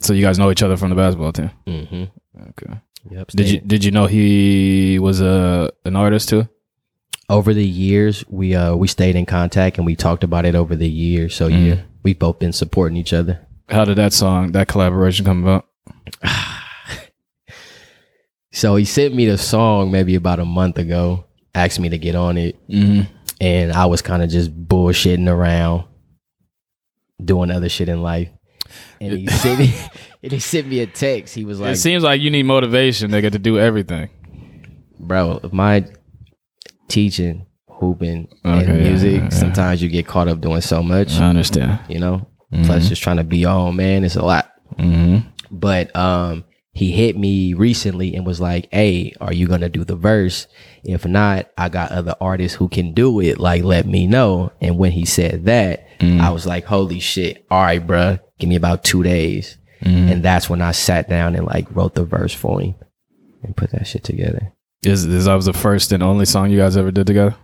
[0.00, 1.50] So you guys know each other from the basketball team.
[1.66, 2.04] hmm
[2.50, 2.80] Okay.
[3.10, 3.28] Yep.
[3.28, 6.48] Did you did you know he was a an artist too?
[7.28, 10.76] over the years we uh we stayed in contact and we talked about it over
[10.76, 11.34] the years.
[11.34, 11.66] So Mm.
[11.68, 13.40] yeah, we've both been supporting each other.
[13.68, 15.66] How did that song, that collaboration come about?
[18.56, 22.14] So he sent me the song maybe about a month ago, asked me to get
[22.14, 23.02] on it, Mm-hmm.
[23.38, 25.84] and I was kind of just bullshitting around,
[27.22, 28.30] doing other shit in life.
[28.98, 29.74] And he sent me,
[30.22, 31.34] and he sent me a text.
[31.34, 33.10] He was like, it seems like you need motivation.
[33.10, 34.08] Get to do everything.
[34.98, 35.84] "Bro, my
[36.88, 39.12] teaching, hooping, Okay, and music.
[39.16, 39.28] yeah, yeah.
[39.28, 41.78] Sometimes you get caught up doing so much, I understand.
[41.90, 42.26] you know.
[42.64, 45.28] Plus, just trying to be on, man, it's a lot." Mm-hmm.
[45.50, 46.44] but um
[46.76, 50.46] he hit me recently and was like hey are you gonna do the verse?
[50.84, 53.38] If not i got other artists who can do it.
[53.40, 54.52] Like let me know.
[54.60, 57.44] And when he said that i was like holy shit.
[57.50, 58.20] All right bruh.
[58.38, 59.56] Give me about two days.
[59.80, 62.74] And that's when i sat down and like wrote the verse for him
[63.42, 64.52] and put that shit together.
[64.82, 67.34] Is, is that was the first and only song you guys ever did together?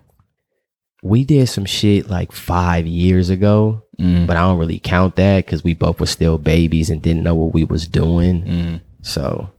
[1.05, 4.27] we did some shit like five years ago Mm.
[4.27, 7.35] but i don't really count that because we both were still babies and didn't know
[7.35, 8.43] what we was doing.
[8.43, 8.81] Mm.
[9.03, 9.51] So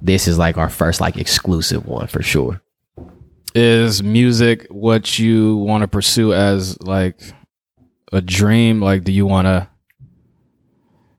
[0.00, 2.60] this is like our first like exclusive one for sure.
[3.54, 7.18] Is music what you want to pursue as like
[8.12, 8.80] a dream?
[8.82, 9.68] Like, do you want to?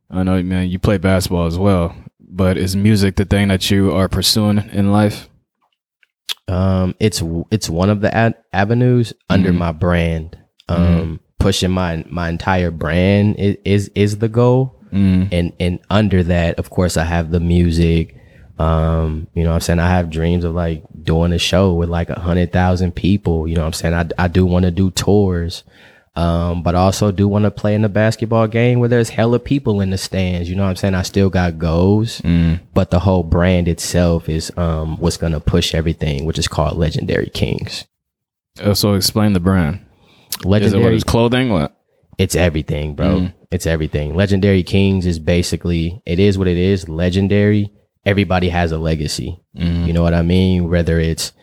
[0.10, 0.70] I know, man.
[0.70, 4.92] You play basketball as well, but is music the thing that you are pursuing in
[4.92, 5.30] life?
[6.48, 9.58] Um, it's it's one of the ad- avenues under Mhm.
[9.58, 10.38] my brand.
[10.70, 14.77] Um, pushing my my entire brand is is, is the goal.
[14.92, 15.30] Mm.
[15.32, 18.16] and and under that of course i have the music
[18.60, 21.90] um you know what i'm saying i have dreams of like doing a show with
[21.90, 24.72] like a hundred thousand people you know what i'm saying i, I do want to
[24.72, 25.64] do tours
[26.16, 29.38] um but I also do want to play in a basketball game where there's hella
[29.38, 32.62] people in the stands you know what i'm saying i still got goals Mm.
[32.74, 37.30] but the whole brand itself is um what's gonna push everything which is called legendary
[37.30, 37.86] kings
[38.60, 39.76] Uh, So explain the brand.
[39.76, 41.50] Is it what legendary clothing?
[41.52, 41.77] What?
[42.18, 43.20] It's everything, bro.
[43.20, 43.34] Mm.
[43.52, 44.16] It's everything.
[44.16, 46.90] Legendary Kings is basically it is what it is.
[46.90, 47.72] Legendary.
[48.06, 49.40] Everybody has a legacy.
[49.56, 49.86] Mm.
[49.88, 50.70] You know what I mean?
[50.70, 51.34] Whether it's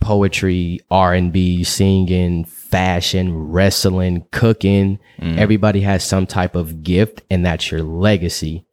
[0.00, 5.38] poetry, R and B, singing, fashion, wrestling, cooking, Mm.
[5.38, 8.64] everybody has some type of gift, and that's your legacy.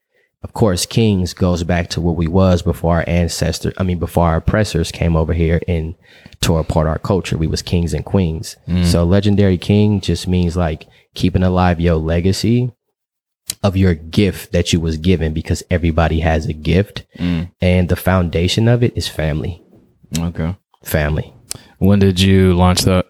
[0.43, 3.74] Of course, Kings goes back to what we was before our ancestors.
[3.78, 5.95] I mean, before our oppressors came over here and
[6.41, 7.38] tore apart our culture.
[7.38, 8.58] We was kings and queens.
[8.84, 12.72] So legendary king just means like keeping alive your legacy
[13.61, 17.51] of your gift that you was given because everybody has a gift Mm.
[17.61, 19.61] and the foundation of it is family.
[20.18, 20.55] Okay.
[20.84, 21.34] Family.
[21.78, 23.05] When did you launch that?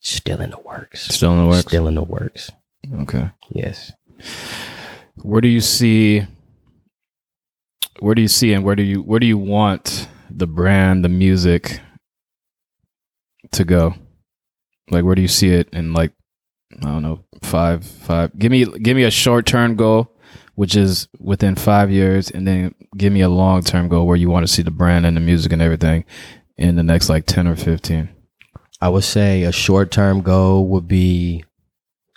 [0.00, 1.06] Still in the works.
[1.14, 1.60] Still in the works.
[1.66, 2.50] Still in the works.
[3.00, 3.30] Okay.
[3.50, 3.92] Yes.
[5.16, 6.26] Where do you see?
[8.00, 11.08] Where do you see, and where do you where do you want the brand, the
[11.08, 11.80] music,
[13.52, 13.94] to go?
[14.90, 16.12] Like, where do you see it in like
[16.82, 18.36] I don't know five five?
[18.38, 20.10] Give me give me a short term goal,
[20.54, 24.30] which is within five years, and then give me a long term goal where you
[24.30, 26.04] want to see the brand and the music and everything
[26.56, 28.08] in the next like ten or fifteen.
[28.80, 31.44] I would say a short term goal would be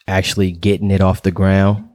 [0.08, 1.88] actually getting it off the ground,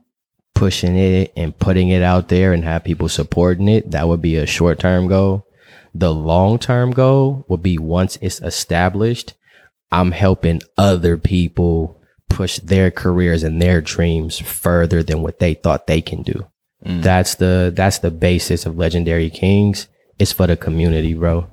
[0.54, 3.90] pushing it and putting it out there and have people supporting it.
[3.90, 5.46] That would be a short term goal.
[5.94, 9.34] The long term goal would be once it's established,
[9.90, 12.00] I'm helping other people
[12.32, 16.46] push their careers and their dreams further than what they thought they can do.
[16.84, 17.02] Mm.
[17.02, 19.88] That's the that's the basis of Legendary Kings.
[20.18, 21.46] It's for the community, bro.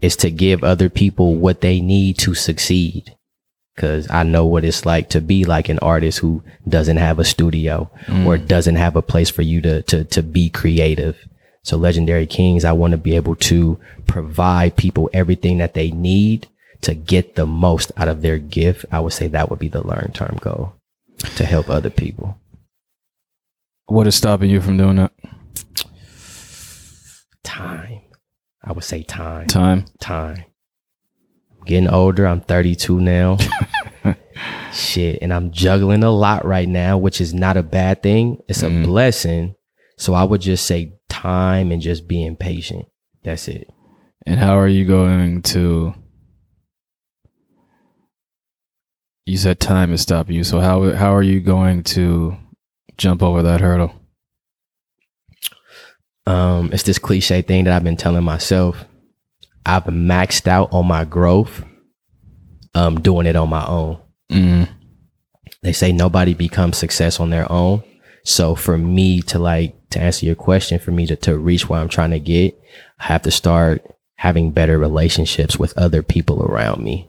[0.00, 3.14] It's to give other people what they need to succeed.
[3.76, 7.26] Cause I know what it's like to be like an artist who doesn't have a
[7.26, 8.46] studio or mm.
[8.48, 11.16] doesn't have a place for you to to to be creative.
[11.62, 16.48] So Legendary Kings, I want to be able to provide people everything that they need
[16.86, 18.84] to get the most out of their gift.
[18.92, 20.72] I would say that would be the long term goal
[21.34, 22.38] to help other people.
[23.86, 25.12] What is stopping you from doing that?
[27.42, 28.02] Time.
[28.62, 29.48] I would say time.
[29.48, 29.86] Time.
[29.98, 30.44] Time.
[31.64, 32.24] Getting older.
[32.24, 33.36] I'm 32 now.
[34.72, 35.18] Shit.
[35.22, 38.40] And I'm juggling a lot right now, which is not a bad thing.
[38.48, 38.84] It's a mm-hmm.
[38.84, 39.56] blessing.
[39.98, 42.86] So I would just say time and just being patient.
[43.24, 43.68] That's it.
[44.24, 45.94] And how are you going to?
[49.26, 50.44] You said time is stopping you.
[50.44, 52.36] So how how are you going to
[52.96, 53.92] jump over that hurdle?
[56.26, 58.84] Um, it's this cliche thing that I've been telling myself.
[59.64, 61.64] I've maxed out on my growth.
[62.74, 63.98] Um, doing it on my own.
[64.30, 64.68] Mm.
[65.62, 67.82] they say nobody becomes success on their own.
[68.22, 71.80] So for me to like to answer your question, for me to, to reach where
[71.80, 72.54] I'm trying to get,
[72.98, 73.82] I have to start
[74.16, 77.08] having better relationships with other people around me.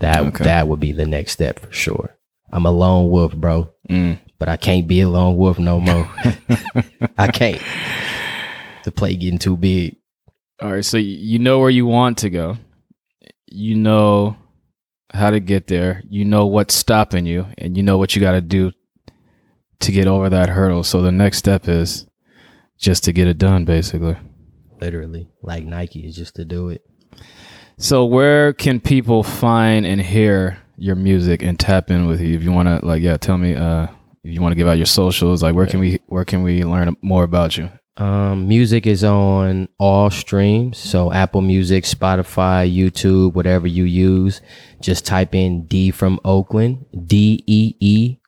[0.00, 0.44] That Okay.
[0.44, 2.16] that would be the next step for sure.
[2.52, 4.18] I'm a lone wolf, bro, Mm.
[4.38, 6.08] but I can't be a lone wolf no more.
[7.18, 7.60] I can't.
[8.84, 9.96] The play getting too big.
[10.62, 10.84] All right.
[10.84, 12.56] So you know where you want to go.
[13.46, 14.36] You know
[15.12, 16.02] how to get there.
[16.08, 18.72] You know what's stopping you, and you know what you got to do
[19.80, 20.84] to get over that hurdle.
[20.84, 22.06] So the next step is
[22.78, 24.16] just to get it done, basically.
[24.80, 26.82] Literally, like Nike is just to do it.
[27.80, 32.36] So where can people find and hear your music and tap in with you?
[32.36, 33.54] If you want to, like, yeah, tell me.
[33.54, 33.86] Uh,
[34.24, 36.64] if you want to give out your socials, like, where can we where can we
[36.64, 37.70] learn more about you?
[37.96, 40.76] Um, music is on all streams.
[40.76, 44.40] So Apple Music, Spotify, YouTube, whatever you use.
[44.80, 48.18] Just type in D from Oakland, D E E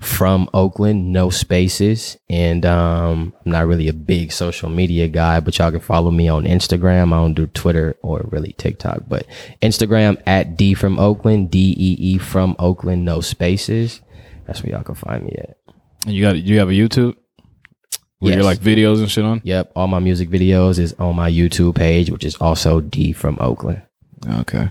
[0.00, 2.18] from Oakland, no spaces.
[2.28, 6.28] And um, I'm not really a big social media guy, but y'all can follow me
[6.28, 7.12] on Instagram.
[7.12, 9.26] I don't do Twitter or really TikTok, but
[9.62, 14.00] Instagram at D from Oakland, D E E from Oakland, no spaces.
[14.46, 15.56] That's where y'all can find me at.
[16.04, 17.16] And you got you have a YouTube
[18.18, 19.40] where you're like videos and shit on.
[19.44, 23.38] Yep, all my music videos is on my YouTube page, which is also D from
[23.40, 23.82] Oakland.
[24.28, 24.70] Okay.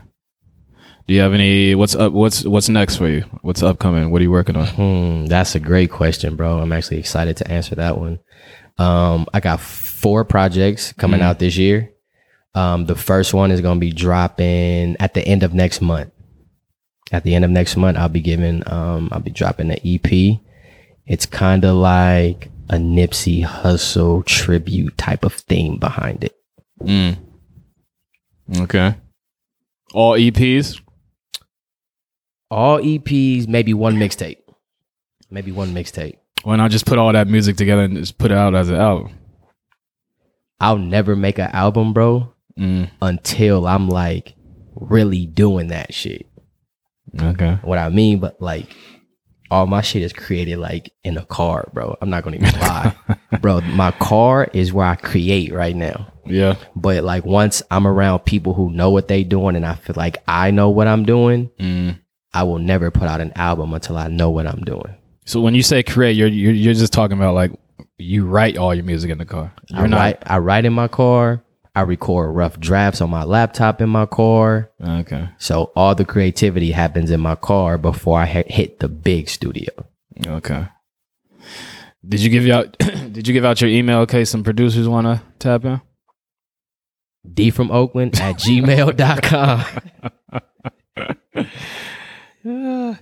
[1.08, 1.76] Do you have any?
[1.76, 2.14] What's up?
[2.14, 3.22] What's what's next for you?
[3.42, 4.10] What's upcoming?
[4.10, 4.68] What are you working on?
[4.68, 6.60] Hmm, that's a great question, bro.
[6.60, 8.20] I'm actually excited to answer that one.
[8.80, 11.92] Um, I got four projects coming out this year.
[12.56, 16.12] Um, the first one is going to be dropping at the end of next month.
[17.12, 20.40] At the end of next month, I'll be giving, um, I'll be dropping an EP.
[21.06, 26.36] It's kind of like a Nipsey Hussle tribute type of theme behind it.
[26.82, 27.18] Mm.
[28.62, 28.96] Okay.
[29.94, 30.82] All EPs.
[32.56, 34.38] All EPs, maybe one mixtape.
[35.30, 36.16] Maybe one mixtape.
[36.44, 38.76] Why not just put all that music together and just put it out as an
[38.78, 39.12] album?
[40.62, 42.90] I'll never make an album, bro, Mm.
[43.02, 44.36] until I'm like
[44.76, 46.28] really doing that shit.
[47.22, 47.60] Okay.
[47.64, 48.68] What I mean, but like
[49.52, 51.98] all my shit is created like in a car, bro.
[52.02, 52.96] I'm not gonna even lie.
[53.42, 56.08] bro, my car is where I create right now.
[56.26, 56.56] Yeah.
[56.76, 60.18] But like once I'm around people who know what they doing and I feel like
[60.26, 62.00] I know what I'm doing, Mm.
[62.36, 64.94] I will never put out an album until I know what I'm doing.
[65.26, 67.52] So when you say create, you're you're, you're just talking about like
[67.98, 69.54] you write all your music in the car.
[69.70, 69.98] You're I not.
[69.98, 71.42] write I write in my car.
[71.74, 74.70] I record rough drafts on my laptop in my car.
[74.82, 75.30] Okay.
[75.38, 79.72] So all the creativity happens in my car before I ha- hit the big studio.
[80.28, 80.68] Okay.
[82.08, 82.78] Did you give you out?
[82.78, 85.82] did you give out your email in case some producers want to tap in?
[87.34, 89.66] D from Oakland at gmail.com.
[92.48, 92.96] All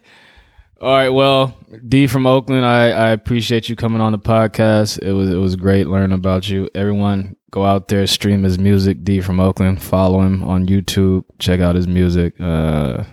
[0.82, 1.10] right.
[1.10, 5.00] Well, D from Oakland, I, I appreciate you coming on the podcast.
[5.00, 6.70] It was it was great learning about you.
[6.74, 9.04] Everyone, go out there, stream his music.
[9.04, 11.26] D from Oakland, follow him on YouTube.
[11.40, 13.04] Check out his music, uh,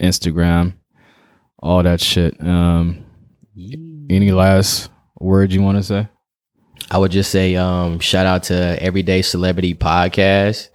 [0.00, 0.74] Instagram,
[1.58, 2.40] all that shit.
[2.40, 3.04] Um,
[4.08, 6.08] any last words you want to say?
[6.88, 10.68] I would just say um, shout out to Everyday Celebrity Podcast,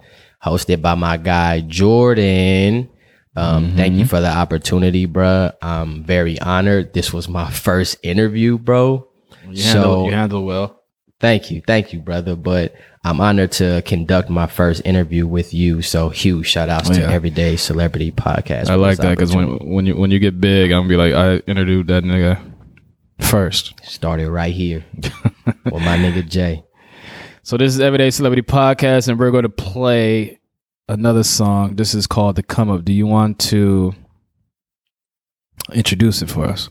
[0.44, 2.90] hosted by my guy Jordan.
[3.36, 5.52] Um, Thank you for the opportunity, bruh.
[5.60, 6.94] I'm very honored.
[6.94, 9.08] This was my first interview, bro.
[9.48, 10.82] You so handle, you handle well.
[11.20, 11.62] Thank you.
[11.66, 12.34] Thank you, brother.
[12.36, 12.74] But
[13.04, 15.82] I'm honored to conduct my first interview with you.
[15.82, 17.10] So huge shout outs to Yeah.
[17.10, 18.68] Everyday Celebrity Podcast.
[18.68, 21.14] I like that because when when you when you get big, I'm gonna be like,
[21.14, 22.40] I interviewed that nigga
[23.20, 23.74] first.
[23.84, 26.62] started right here with my nigga Jay.
[27.42, 30.35] So this is Everyday Celebrity Podcast, and we're going to play
[30.88, 31.76] another song.
[31.76, 33.94] This is called "The Come Up." Do you want to
[35.72, 36.68] introduce it for us?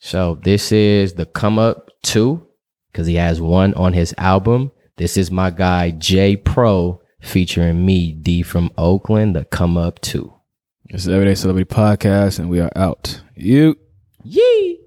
[0.00, 2.46] So this is the come up two
[2.92, 4.72] because he has one on his album.
[4.96, 9.34] This is my guy J Pro featuring me D from Oakland.
[9.34, 10.32] The come up two.
[10.90, 13.22] This is Everyday Celebrity Podcast, and we are out.
[13.34, 13.76] You.
[14.22, 14.83] Yee.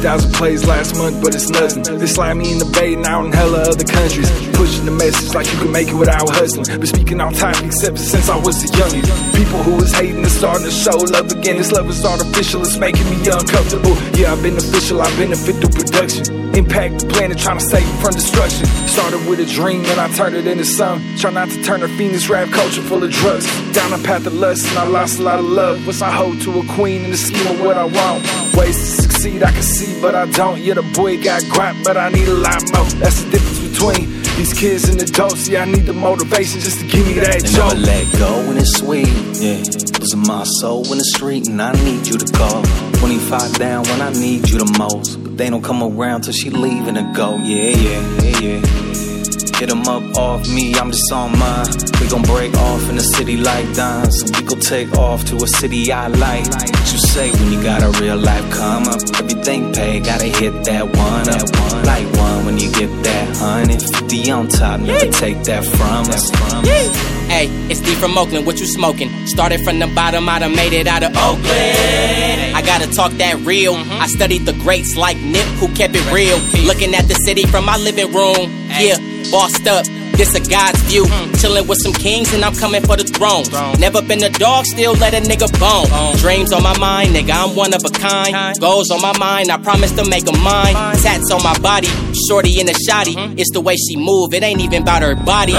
[0.00, 1.98] Twenty thousand plays last month, but it's nothing.
[1.98, 4.30] They slide me in the bay and out in hella other countries.
[4.56, 6.64] Pushing the message like you can make it without hustling.
[6.64, 9.04] Been speaking on time except since I was a youngin'.
[9.36, 11.58] People who was hating is starting to show love again.
[11.58, 13.92] This love is artificial, it's making me uncomfortable.
[14.16, 16.39] Yeah, I've been official, I benefit through production.
[16.54, 18.66] Impact the planet, trying to save it from destruction.
[18.88, 21.16] Started with a dream and I turned it into something.
[21.16, 23.46] Try not to turn a fiendish rap culture full of drugs.
[23.72, 25.86] Down a path of lust and I lost a lot of love.
[25.86, 28.24] What's I hold to a queen in the scheme of what I want?
[28.56, 30.60] Ways to succeed, I can see, but I don't.
[30.60, 32.84] Yeah, the boy got guap, but I need a lot more.
[32.98, 35.48] That's the difference between these kids and adults.
[35.48, 37.86] Yeah, I need the motivation just to give me that They never joke.
[37.86, 39.06] let go when it's sweet.
[39.38, 39.62] Yeah,
[40.00, 42.62] losing my soul in the street, and I need you to call.
[42.98, 45.29] 25 down when I need you the most.
[45.40, 47.38] They don't come around till she leaving to go.
[47.38, 48.60] Yeah, yeah, yeah, yeah.
[49.58, 51.66] Hit 'em up off me, I'm just on mine.
[51.98, 54.22] We gon' break off in the city like dimes.
[54.36, 56.44] We gon' take off to a city I like.
[56.44, 59.00] What you say when you got a real life come up?
[59.18, 61.48] Everything paid, gotta hit that one up.
[61.86, 67.19] Like one when you get that hundred fifty on top, never take that from us.
[67.30, 69.08] Hey, it's D from Oakland, what you smoking?
[69.26, 72.56] Started from the bottom, I done made it out of Oakland.
[72.56, 73.74] I gotta talk that real.
[73.74, 76.38] I studied the greats like Nip, who kept it real.
[76.66, 78.50] Looking at the city from my living room.
[78.68, 78.98] Yeah,
[79.30, 79.86] bossed up.
[80.20, 81.06] This a God's view.
[81.40, 83.44] Chilling with some kings and I'm coming for the throne.
[83.80, 85.88] Never been a dog, still let a nigga bone.
[86.18, 88.58] Dreams on my mind, nigga, I'm one of a kind.
[88.60, 90.74] Goals on my mind, I promise to make make 'em mine.
[91.00, 91.88] Tats on my body,
[92.28, 93.14] shorty in the shoddy.
[93.40, 95.52] It's the way she move, it ain't even about her body.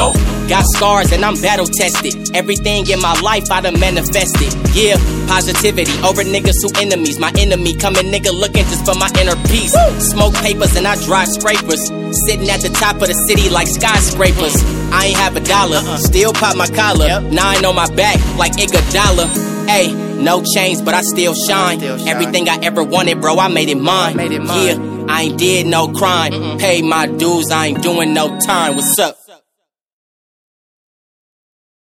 [0.50, 2.36] Got scars and I'm battle tested.
[2.36, 4.52] Everything in my life I done manifested.
[4.76, 4.98] Yeah,
[5.28, 7.20] positivity over niggas who enemies.
[7.20, 9.74] My enemy coming nigga looking just for my inner peace.
[10.12, 11.88] Smoke papers and I drive scrapers.
[12.28, 14.56] Sitting at the top of the city like skyscrapers.
[14.92, 17.22] I ain't have a dollar, still pop my collar.
[17.22, 19.68] Nine on my back like Iguodala.
[19.70, 21.82] Hey, no chains, but I still shine.
[22.08, 24.18] Everything I ever wanted, bro, I made it mine.
[24.20, 24.76] Yeah,
[25.12, 26.32] I ain't did no crime.
[26.32, 26.58] Mm-hmm.
[26.58, 28.78] pay my dues, I ain't doing no time.
[28.78, 29.21] What's up?